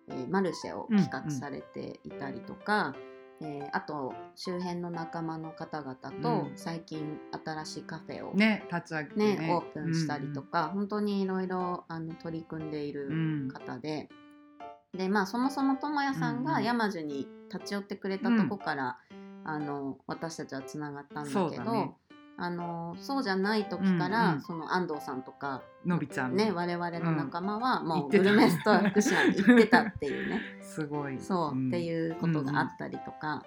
[0.08, 2.94] えーマルシェを企画されていたりとか、
[3.42, 6.10] えーあと周辺の仲間の方々と
[6.50, 6.54] うん。
[6.56, 9.36] 最近新しいカフェをうんね立ち上げてね。
[9.38, 13.48] ねオープンしたりとか、本当にいろいろあの取り組んでいるうん。
[13.50, 14.10] 方で、
[14.96, 16.64] でまあそもそも智也さんがうんうん。
[16.64, 18.98] 山樹に立ち寄ってくれたとこから、
[19.46, 21.96] あの私たちはつながったんだけど
[22.38, 24.42] あのそうじゃない時から、うんうん。
[24.42, 26.36] その安藤さんとか、のびちゃん。
[26.36, 28.24] ね、我々の仲間は、もう行ってた。
[28.24, 30.42] グルメストア福島に行ってたっていうね。
[30.62, 31.20] すごい。
[31.20, 31.68] そう、ん。
[31.68, 33.44] っていうことがあったりとか。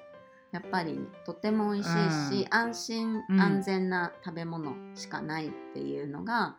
[0.53, 1.93] やっぱりとても美味し
[2.32, 3.41] いし、安心うん。
[3.41, 6.57] 安全な食べ物しかないっていうのが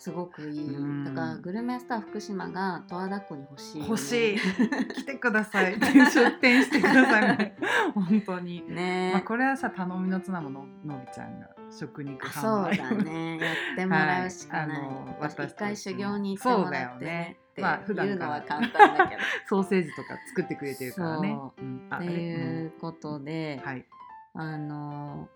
[0.00, 1.04] すごくいい、うん。
[1.04, 4.38] だからグルメスター福島が十和田湖に欲しいよね、欲しい。
[4.96, 5.78] 来てください。
[5.78, 7.38] 出店してください。
[7.38, 7.56] ね
[7.94, 9.10] 本当に、 ね。
[9.12, 13.38] まあ、これはさ頼みの綱もののびちゃんが食肉あ販そう売だね。
[13.38, 14.88] やってもらうしかない、はい。
[15.20, 17.36] あの一回修行に行ってもらってそうだよね。
[17.52, 19.22] ってまあ普段いうのは簡単だけど。
[19.48, 21.28] ソーセージとか作ってくれてるからね。
[21.28, 21.54] そ。
[21.58, 21.64] う。
[21.64, 23.68] ん、あっていうことで、うん。
[23.68, 23.86] はい。
[24.32, 25.28] あの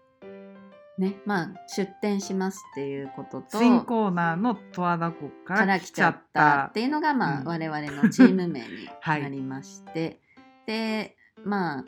[0.98, 6.64] ねまあ出店しますっていうことと新コーナーの十和田湖かからら来ちゃったた。
[6.66, 6.72] っ。
[6.72, 7.46] ていうのが、まあうん。
[7.46, 9.22] 我々のチーム名に はい。
[9.22, 10.20] なりまして、
[10.66, 11.84] でまあ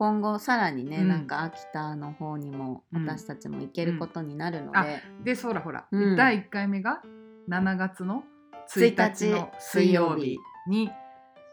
[0.00, 1.08] 今後さらにね、うん。
[1.08, 3.06] なんか秋田の方にもうん。
[3.06, 4.86] 私たちも行けることになるので、あ
[5.22, 6.16] で、そうだほら、うん。
[6.16, 7.02] 第1回目が
[7.50, 8.24] 7月の
[8.74, 9.26] 1 1日。
[9.26, 10.90] 日の水曜日に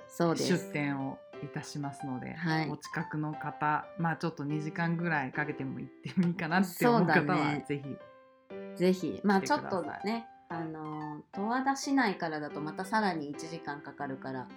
[0.08, 0.48] そうです。
[0.48, 2.70] 出店をいたしますので、はい。
[2.70, 7.66] お近くの方、まあちょっと2時間ぐらいかけても行ってもいいかなって思う方は、そうだね。
[7.68, 8.78] ぜひ。
[8.78, 9.22] ぜひ。
[9.26, 10.02] まあちょっ来てください。
[10.02, 10.28] とね。
[10.50, 14.48] あの十和田市内からだとまたさらに1時間かかるから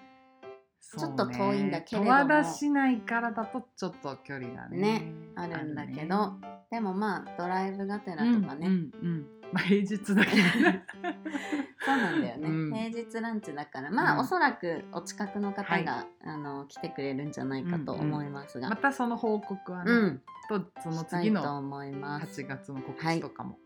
[0.80, 2.18] ちょっと遠いんだけれども。
[2.18, 6.34] 十和田市内からだとちょっと距離がねねあるんだけど、
[6.70, 9.26] でもまあドライブがてらとかね、うんうんうん。
[9.52, 10.30] まあ、平日だけ
[11.84, 12.72] そうなんだよね、うん。
[12.72, 14.18] 平日ランチだからまあ、うん。
[14.20, 20.22] おそらくお近くの方が、はあの来てくれるんじゃないかと思いますが、またその報告はね、うん。
[20.48, 22.42] とその次のいと思います。
[22.42, 23.58] 8月の告知とかも、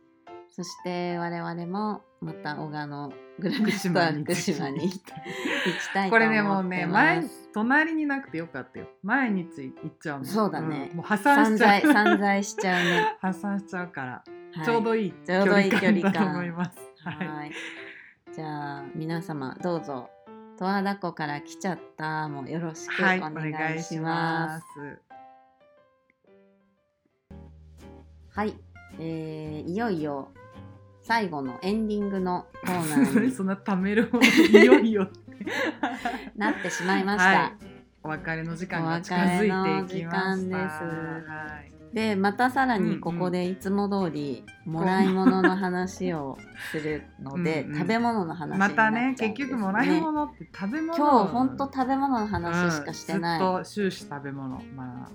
[0.56, 5.00] そして我々もまた小川のグルメストア福島に 行き
[5.92, 8.86] たいとこれねもうね前隣になくてよかったよ。
[9.02, 10.18] 毎日行っちゃう。
[10.20, 10.90] のそうだね。
[10.92, 11.80] んもう破産散しちゃう。
[11.82, 14.12] 財散財しちゃうね、 破産しちゃうから、
[14.52, 14.64] はい。
[14.64, 16.12] ちょうどいいちょうどいい距離感。
[16.12, 17.28] だと思いますはい。
[17.28, 17.52] はい。
[18.32, 20.10] じゃあ皆様どうぞ。
[20.56, 24.10] 十和田湖から来ちゃったもよろしくお願いしま。
[24.46, 24.98] ますす。
[28.30, 28.54] はい、
[28.98, 30.28] えーいよいよ
[31.04, 35.06] 最後のエンディングのコーナーにそんな貯めるほどいよいよ。
[36.34, 37.24] なってしまいました。
[37.24, 37.52] はい
[38.02, 40.18] お別れの時間が近づいていきました。
[40.18, 41.94] お別れの時間ですはい。
[41.94, 46.36] でまたさらにここでいつも通りもらい物の話を
[46.70, 50.96] するのでうんうん食べ物の話になまっちゃうんたね、です、ね、結局もらい物って食べ物。
[50.96, 54.62] 今日ほんと食べ物の話しかしてない、うんずっと終始食べ物。
[54.74, 55.10] まあ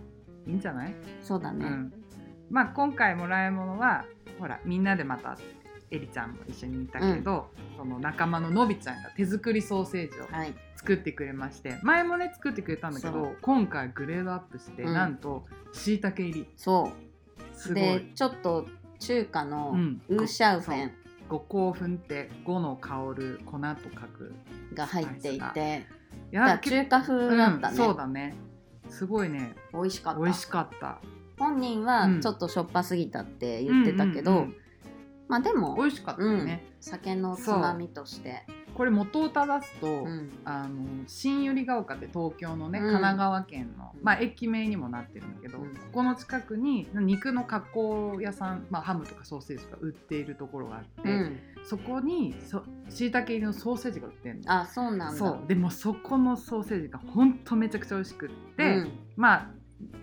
[0.47, 0.93] いいんじゃない？
[1.21, 1.93] そうだね、うん。
[2.49, 4.05] まあ今回もらい物は
[4.39, 5.37] ほらみんなでまた
[5.91, 10.53] エリちゃんも一緒にいたけど、その仲間ののびちゃんが手作りソーセージをはい。
[10.79, 14.93] 作ってくれまして前もね作ってくれたんだけそど今回グレードアップして、うん。
[14.93, 16.47] なんとしいたけ入り。
[16.55, 17.57] そう。
[17.57, 17.83] すごい。
[17.83, 18.65] でちょっと
[18.99, 20.01] 中華のうん。
[20.07, 20.91] ウーシャウフェン。
[21.27, 24.33] 五香粉って五の香る粉と書く
[24.73, 25.85] が入っていて。
[26.31, 28.35] 中華風だったね、うん、そうだね。
[28.89, 29.55] すごいね。
[29.73, 30.19] 美味しかった。
[30.21, 31.01] 美味しかった。
[31.37, 32.21] 本人はうん。
[32.21, 34.55] ちょっとしょっぱすぎたって言ってたけど、うんうんうん
[35.29, 38.45] まあでも美味しかったよね、酒のつまみとして。
[38.73, 40.31] これ元を正すと、うん。
[40.45, 42.85] あの新百合ヶ丘って東京のね、うん。
[42.85, 44.03] 神奈川県の、うん。
[44.03, 45.73] まあ、駅名にもなってるんだけど、うん。
[45.75, 51.39] ここの近くに肉の加工屋さん、まあ、ハムとかソーセージとか売っているところがあって、うん。
[51.63, 54.51] そこにそしいたけ入りのソーセージが売ってるの。
[54.51, 55.13] あそうなんだ。
[55.13, 55.39] そう。
[55.47, 58.91] でもそこのソーセージがほんとめちゃくちゃ美味しくって、うん。
[59.17, 59.51] まあ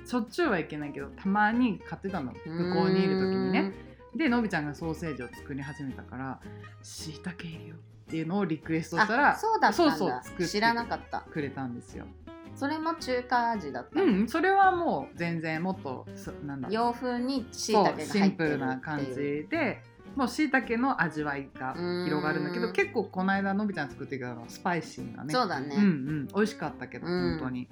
[0.05, 2.33] しょっちゅうはいけないけどたまに買ってたの。
[2.33, 3.73] 向こうにいる時にね
[4.17, 6.41] でのびちゃんがソーセージを作り始めたから
[6.83, 11.21] しいたけ入りよっていうのをリクエストしたあらそうだそうそう作って知らなかった。
[11.21, 12.07] くれたんですよ。
[12.55, 19.83] それも中華味だった、うん、それはもう全然もっとそなんだ洋風にしいたけがシンプルな感じで
[20.15, 22.63] もうしいたけの味わいが広がるんだけうん。
[22.63, 25.35] ど結構この間のびちゃん作ってくれたのはスパイシーなね。
[25.35, 26.29] そうだね、うんうん。
[26.29, 27.39] 美味しかったけど、うん。
[27.39, 27.69] 本当に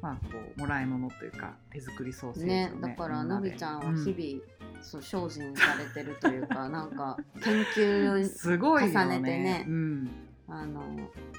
[0.00, 10.10] まあこうもらい物というか手作りソーセージをねねだからのびちゃんはう日々、そう精進されてるというかなんか 研究すごい重ねてねうん、
[10.48, 10.82] あの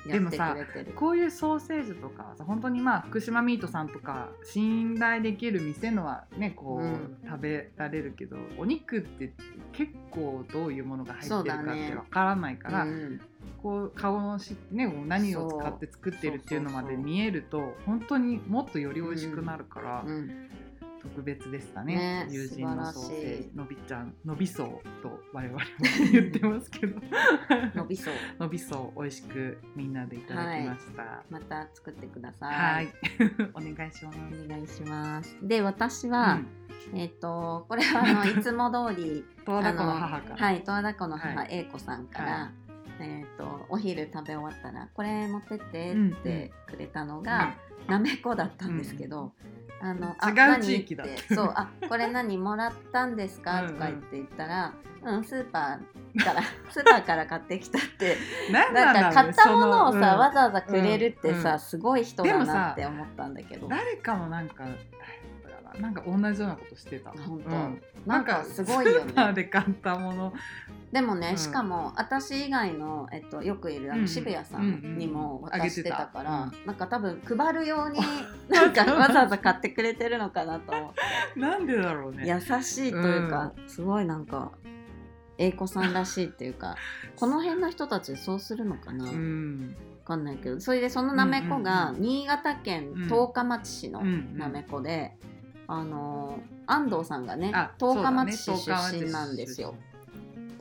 [0.07, 0.55] でもさ
[0.95, 7.17] こういうソーセージとかはさ本当にまあ福島ミートさんとか信頼できる店のはねこう、うん。
[7.31, 9.31] 食べられるけどお肉って
[9.71, 13.21] 結構どういうものが入ってるかってわからないから、うん
[13.61, 20.49] こう顔のしね何を使って作ってるっていうのまで見えると本当にもっとより美味しくなるから、うん。
[21.01, 21.95] 特別でしたね。
[21.95, 24.67] ね友人のソーセージのびちゃんのびそう
[25.01, 25.65] と我々も
[26.11, 27.01] 言ってますけど。
[27.73, 28.13] 伸びそう。
[28.39, 29.01] のびそう。
[29.01, 31.23] 美味しくみんなでいただきました。
[31.29, 32.55] また作ってください。
[32.55, 32.93] はい。
[33.55, 34.17] お願いします。
[34.45, 35.37] お願いします。
[35.41, 36.39] で私は、
[36.93, 40.29] えっ、とこれはあのいつも通り十和田湖の母か。
[40.29, 42.51] ら、はい十和田湖の母は英子さんから、は
[43.01, 47.55] えっ、とお昼食べ終わったらこれ持ってってうんってくれたのが、
[47.87, 49.33] なめこだったんですけど、
[49.81, 51.03] あのあ違う何地域だ。
[51.03, 53.63] ってそうあこれ何もらったんですか？
[53.63, 53.73] うんうん。
[53.73, 54.73] とか言って言ったら
[55.03, 58.17] うんスーパーから スーパーから買ってきたって。
[58.51, 63.67] 何なんか買ったものをさ、わざざわざくれるってさ、うんすごい人だなって思ったんだけど。
[63.67, 64.71] 誰かもなんかな
[65.79, 67.11] なんか同じようなことしてた。
[67.11, 67.49] 本当。
[67.49, 67.81] うん。
[68.05, 70.33] なんかすごいよスーパーねで買ったもの
[70.91, 71.37] でもね、うん。
[71.37, 74.01] しかも私以外の、えっと、よくいるあうん。
[74.01, 77.99] の渋谷さんにも渡してたから、あげてなんか多分配るように
[78.49, 80.71] なんかわざわざ買ってくれてるのかなと。
[80.73, 80.93] 思っ
[81.33, 82.25] てなんでだろうね。
[82.27, 84.51] 優しいというか、すごいなんか
[85.37, 86.75] 英子さんらしいっていうか
[87.15, 89.75] この辺の人たちそうするのかな、わうん。
[90.05, 93.07] かんないけどそれでそのなめこが新潟県うん。
[93.07, 95.15] 十日町市のうんうんなめこで、
[95.67, 99.75] あのー安藤さんがねあ十日町市そうだね出身なんですよ。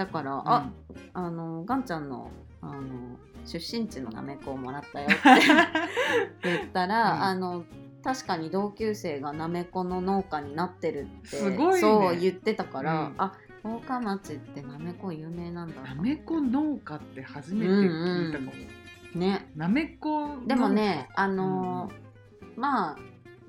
[0.00, 0.40] だから、うん。
[0.48, 0.72] あ
[1.12, 2.30] あのガンちゃんの
[2.62, 5.18] あの出身地のなめこをもらったよって
[6.42, 7.22] 言ったら、うん。
[7.22, 7.64] あの
[8.02, 11.80] 確かに同級生がなめこの農家になってるってすごいね。
[11.80, 13.14] そう言ってたから、うん。
[13.18, 18.52] あ十日町ってなめこ有名なんだなめこ農家って初めて聞いたかも、
[19.14, 19.50] ね。
[19.54, 22.98] なめこでもねあのーまあ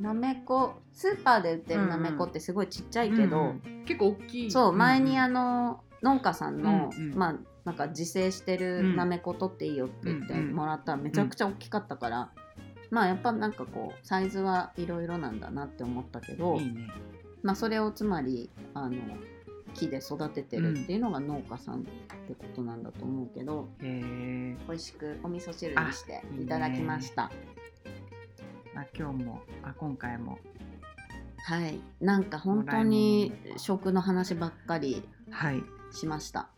[0.02, 4.52] なめこスーパーで売ってるなめこってすごいちっちゃいけど、うんうん結構大きい。
[4.52, 7.16] そう前にあのの農家さんの、うんうん。
[7.16, 12.32] まあなんか自生してるなめこ取っていいよって言ってうんうんもらったらめちゃくちゃ大きかったから、
[12.90, 16.88] まあやっぱなんかこうサイズはいろいろなんだなって思ったけどいいね。
[17.44, 18.98] まあそれをつまりあの
[19.74, 26.44] 木で育ててるっていうのが農家さんってことなんだと思うけど、へえ美味しくお味噌汁にしてあいいね。
[26.44, 27.32] いただきました。
[28.76, 30.40] あ今日もあ今回も。
[31.44, 35.04] はい、なんか本当に食の話ばっかり。
[35.30, 36.50] はいしました。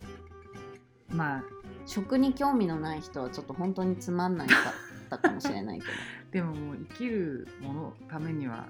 [1.10, 1.44] まあ
[1.86, 5.92] 食に興味のない人はちょっと本当につまんないかったかもしれないけど
[6.32, 8.68] でももう生きるものためには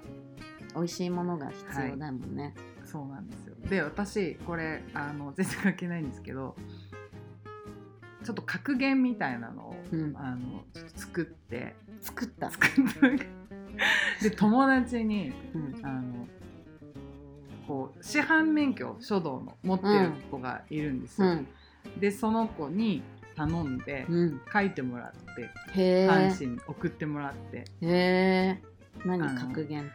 [0.74, 2.54] 美味しいものが必要だもんね。
[2.84, 6.54] そうなんですよで私これあの全然関係ないんですけど
[8.22, 12.50] ちょっと格言みたいなのを、うんあの作って作った。
[12.50, 12.70] 作っ
[13.18, 13.26] て
[14.22, 16.28] で友達にうんあの
[17.66, 21.46] こう市販免許書道の持ってる子がいるんですよ、うん。
[22.00, 23.02] でその子に
[23.36, 25.50] 頼んでうん、書いてもらって
[25.80, 26.34] へ阪え。
[26.34, 27.58] 神に送ってもらって。
[27.58, 28.62] へえ。
[29.04, 29.90] 何格言って？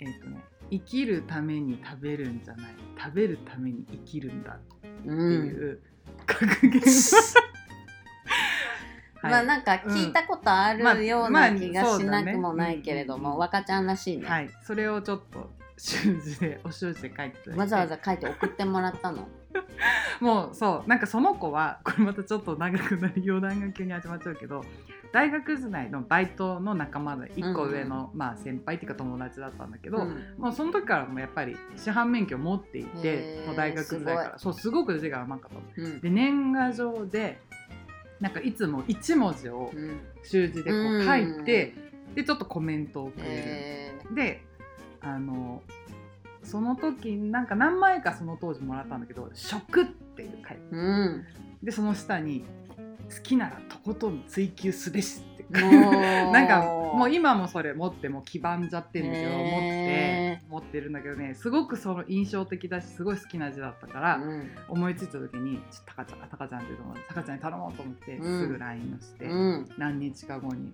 [0.00, 0.38] えっ、とね
[0.70, 2.74] 生きるために食べるんじゃない。
[2.98, 5.48] 食べるために生きるんだってういん。
[5.48, 5.80] う
[6.26, 6.82] 格言、
[9.22, 13.34] まあなんか聞いたことあまあるようまあな気がしなくもないけれども、そうだね。
[13.34, 13.38] うん。
[13.38, 14.26] 若ちゃんらしいね。
[14.26, 15.50] はい、それをちょっと
[15.82, 19.26] 習字でお習字で書いてわざわざ書いて送ってもらったの？
[20.20, 24.64] もうそうなんかその子はこれまたちょっと長くなる余談が急に始まっちゃうけど
[25.12, 35.88] 大学時代のバイトの仲間で1個上の、まあ、先輩っていうか友達だったんだけど、うんまあ、その時からもやっぱり市販免許を持っていてもう大学時代からそうすごく字が甘かったの。
[35.88, 36.00] うん。
[36.00, 37.40] で年賀状で
[38.20, 40.00] なんかいつも1文字をうん。
[40.22, 41.74] 習字でこう書いて、
[42.14, 43.30] でちょっとコメントをくれる。
[43.34, 44.44] へで
[45.02, 45.62] あの
[46.42, 51.24] その時なんか何枚かその当時もらったんだけど「食」っていう書いてーうん。
[51.62, 52.44] でその下に
[53.14, 55.22] 「好きならとことん追求すべし」
[56.32, 56.62] なんか
[56.94, 64.50] もう今もそれ持ってもう黄ばんじゃってるんだけど持ってへ持ってるんだけどねすごくその印象的だしすごい好きな字だったから、うん。
[64.68, 68.40] 思いついた時に「ちょっとタカちゃんタカちゃん」っていうのタカちゃんに頼もうと思って、うん。
[68.40, 69.68] すぐ LINE をして、うん。
[69.78, 70.72] 何日か後に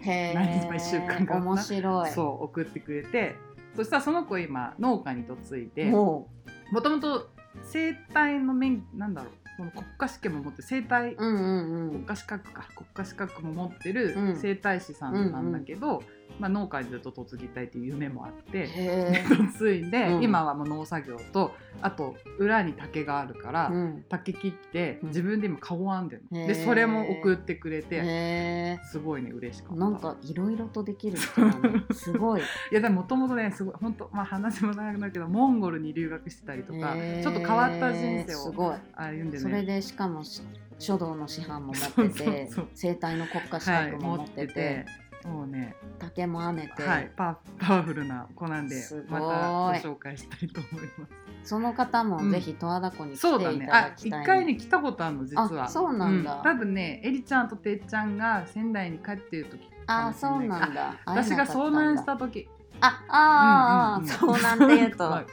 [0.00, 2.10] へ何日も一週間かな面白い。
[2.10, 3.36] そう送ってくれて
[3.74, 6.28] そしたらその子今農家に嫁いでも
[6.70, 7.30] もともと
[7.62, 11.16] 生態の免なんだろうその国家試験も持って生態、う。
[11.18, 11.90] うんうんうん。
[11.90, 16.02] 国家資格か国家資格も持ってるうん整体師さんなんだけど、
[16.38, 19.24] まあ、農家にずっと嫁ぎたいっていう夢もあってへ
[19.60, 23.74] 嫁 いで、うん今はもう農作業とあと裏に竹があるから、え。
[23.74, 24.04] うん。
[24.08, 28.78] 竹切ってうん自分で今顔編んでるの、でそれも送ってくれて。
[28.84, 31.84] すごいね嬉しかったなんかいろいろとできる人だね。
[31.92, 32.40] すごい。
[32.40, 38.76] いやでももともとねすごい本当まあ話も長くなるけどモンゴルに留学してたりとか、ちょっと変わった人生をすごい。
[38.94, 40.42] 歩んでねそれでしかもし
[40.78, 44.86] 書道の師範も持っててそうそうそう生態の国家資はい格も持ってて,、
[45.28, 45.74] もうね。
[45.98, 48.76] 竹も編めて、はい、パパワフルな子なんで
[49.08, 51.12] またご紹介したいと思います。
[51.44, 52.30] その方もうん。
[52.30, 53.58] ぜひ十和田湖に来そうだね。
[53.58, 55.64] ていただあ、きたい、一回ね来たことあるの実は。
[55.64, 56.40] あそうなんだ。
[56.42, 60.12] 多分ね、エリちゃんとてっちゃんが仙台に帰ってる時かあ。
[60.12, 60.96] そうなんだ。
[61.04, 62.48] あ 私が遭難したと時、
[62.80, 64.40] ああー、うんうんうん。
[64.40, 65.26] 遭難っていうと。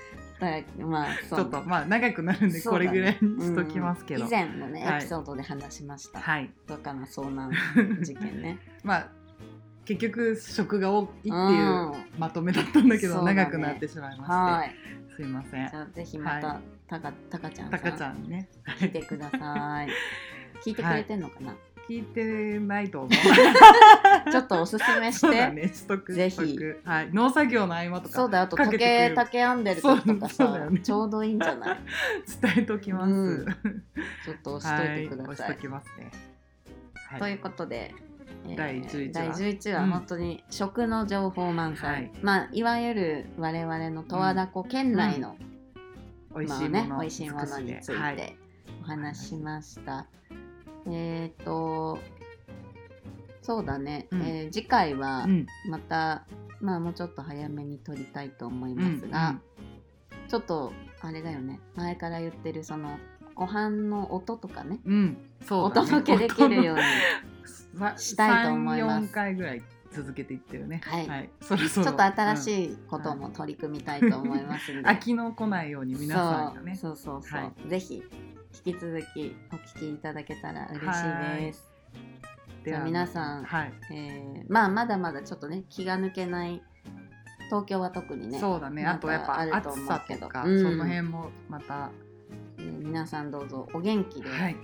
[0.86, 2.88] まあちょっとまあ長くなるんでそうだね。
[2.88, 4.24] これぐらいにしときますけど。
[4.24, 4.98] うん以前もね、はい。
[4.98, 6.20] エピソードで話しました。
[6.20, 6.50] はい。
[6.66, 7.52] とかの遭難
[8.02, 8.58] 事件ね。
[8.84, 9.08] まあ
[9.90, 14.76] 結局食が多いっていううんまとめだったんだけど、そうだね長くなってしまいまして、はい。
[15.16, 15.68] すいません。
[15.68, 15.76] じ。
[15.76, 18.48] ゃあぜひまた、はたかたかちゃんさたかちゃんにね。
[18.78, 19.90] 来てください。
[20.64, 21.56] 聞いてくれてんのかな、
[21.90, 23.10] 聞いてないと思う。
[24.32, 25.72] ちょっとおすすめして、そうだね、
[26.10, 26.60] ぜひ。
[26.84, 28.44] はい、農作業の合間とかそうだよ。
[28.44, 30.80] あと竹竹編んでる時とかさね。
[30.82, 31.80] ちょうどいいんじゃない？
[32.40, 33.12] 伝えときます。
[33.12, 33.46] うん。
[34.24, 36.12] ちょっと押しといてください、はい、押しときますね。
[37.10, 37.20] はい。
[37.22, 38.09] ということで、えー
[38.56, 39.12] 第11話。
[39.14, 39.92] 第11話、うん。
[39.92, 42.12] 本当に食の情報満載、はい。
[42.22, 45.36] まあいわゆる我々の十和田湖県内の、
[46.36, 48.38] 美味まあしいもの、ね美味しいものについはいて
[48.84, 50.08] お話ししました、
[50.88, 51.98] えっ、と
[53.42, 54.22] そうだね、うん。
[54.22, 56.26] えー次回はうん、また、
[56.62, 59.40] まあもうちょっと早めに撮りたいと思いますが、
[60.28, 60.72] ちょっと
[61.02, 61.60] あれだよね。
[61.76, 63.00] 前から言ってるその
[63.34, 64.80] ご飯の音とかね。
[64.86, 66.82] うん、うん、そうお届けできるように。
[66.82, 66.88] さ
[67.98, 69.62] したいと思います3 4回ぐらい
[69.92, 70.82] 続けていってるね。
[70.84, 71.30] はい。
[71.42, 71.86] そろそろ。
[71.88, 76.76] ちょっと新い、しいことも取り組みたいと思いますんで、飽きの来ないように皆さんがね。
[76.76, 76.96] そう。
[76.96, 78.04] そうそうはぜひ
[78.66, 80.82] 引き続きお聞きいただけたら嬉し
[81.40, 81.70] いです。
[82.64, 86.62] では皆さんはい、えーまあまだまだちょっとね気が抜けない
[87.46, 88.86] 東京は特にねそうだね。
[88.86, 90.20] あとやっぱあると暑思うけど。
[90.20, 90.62] さとか、うん。
[90.62, 91.90] その辺もまた、
[92.58, 94.56] えー皆さんどうぞお元気ではい、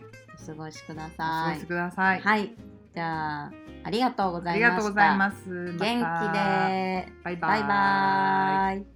[0.43, 1.55] お過ごしくだお過さい。
[1.55, 2.19] ごしください。
[2.19, 2.53] はい、
[2.95, 4.59] じゃあありがとうごあざいました。
[4.59, 5.77] りがとうございます。
[5.77, 7.59] 元気でバイバイ。
[7.59, 8.94] バイバイ。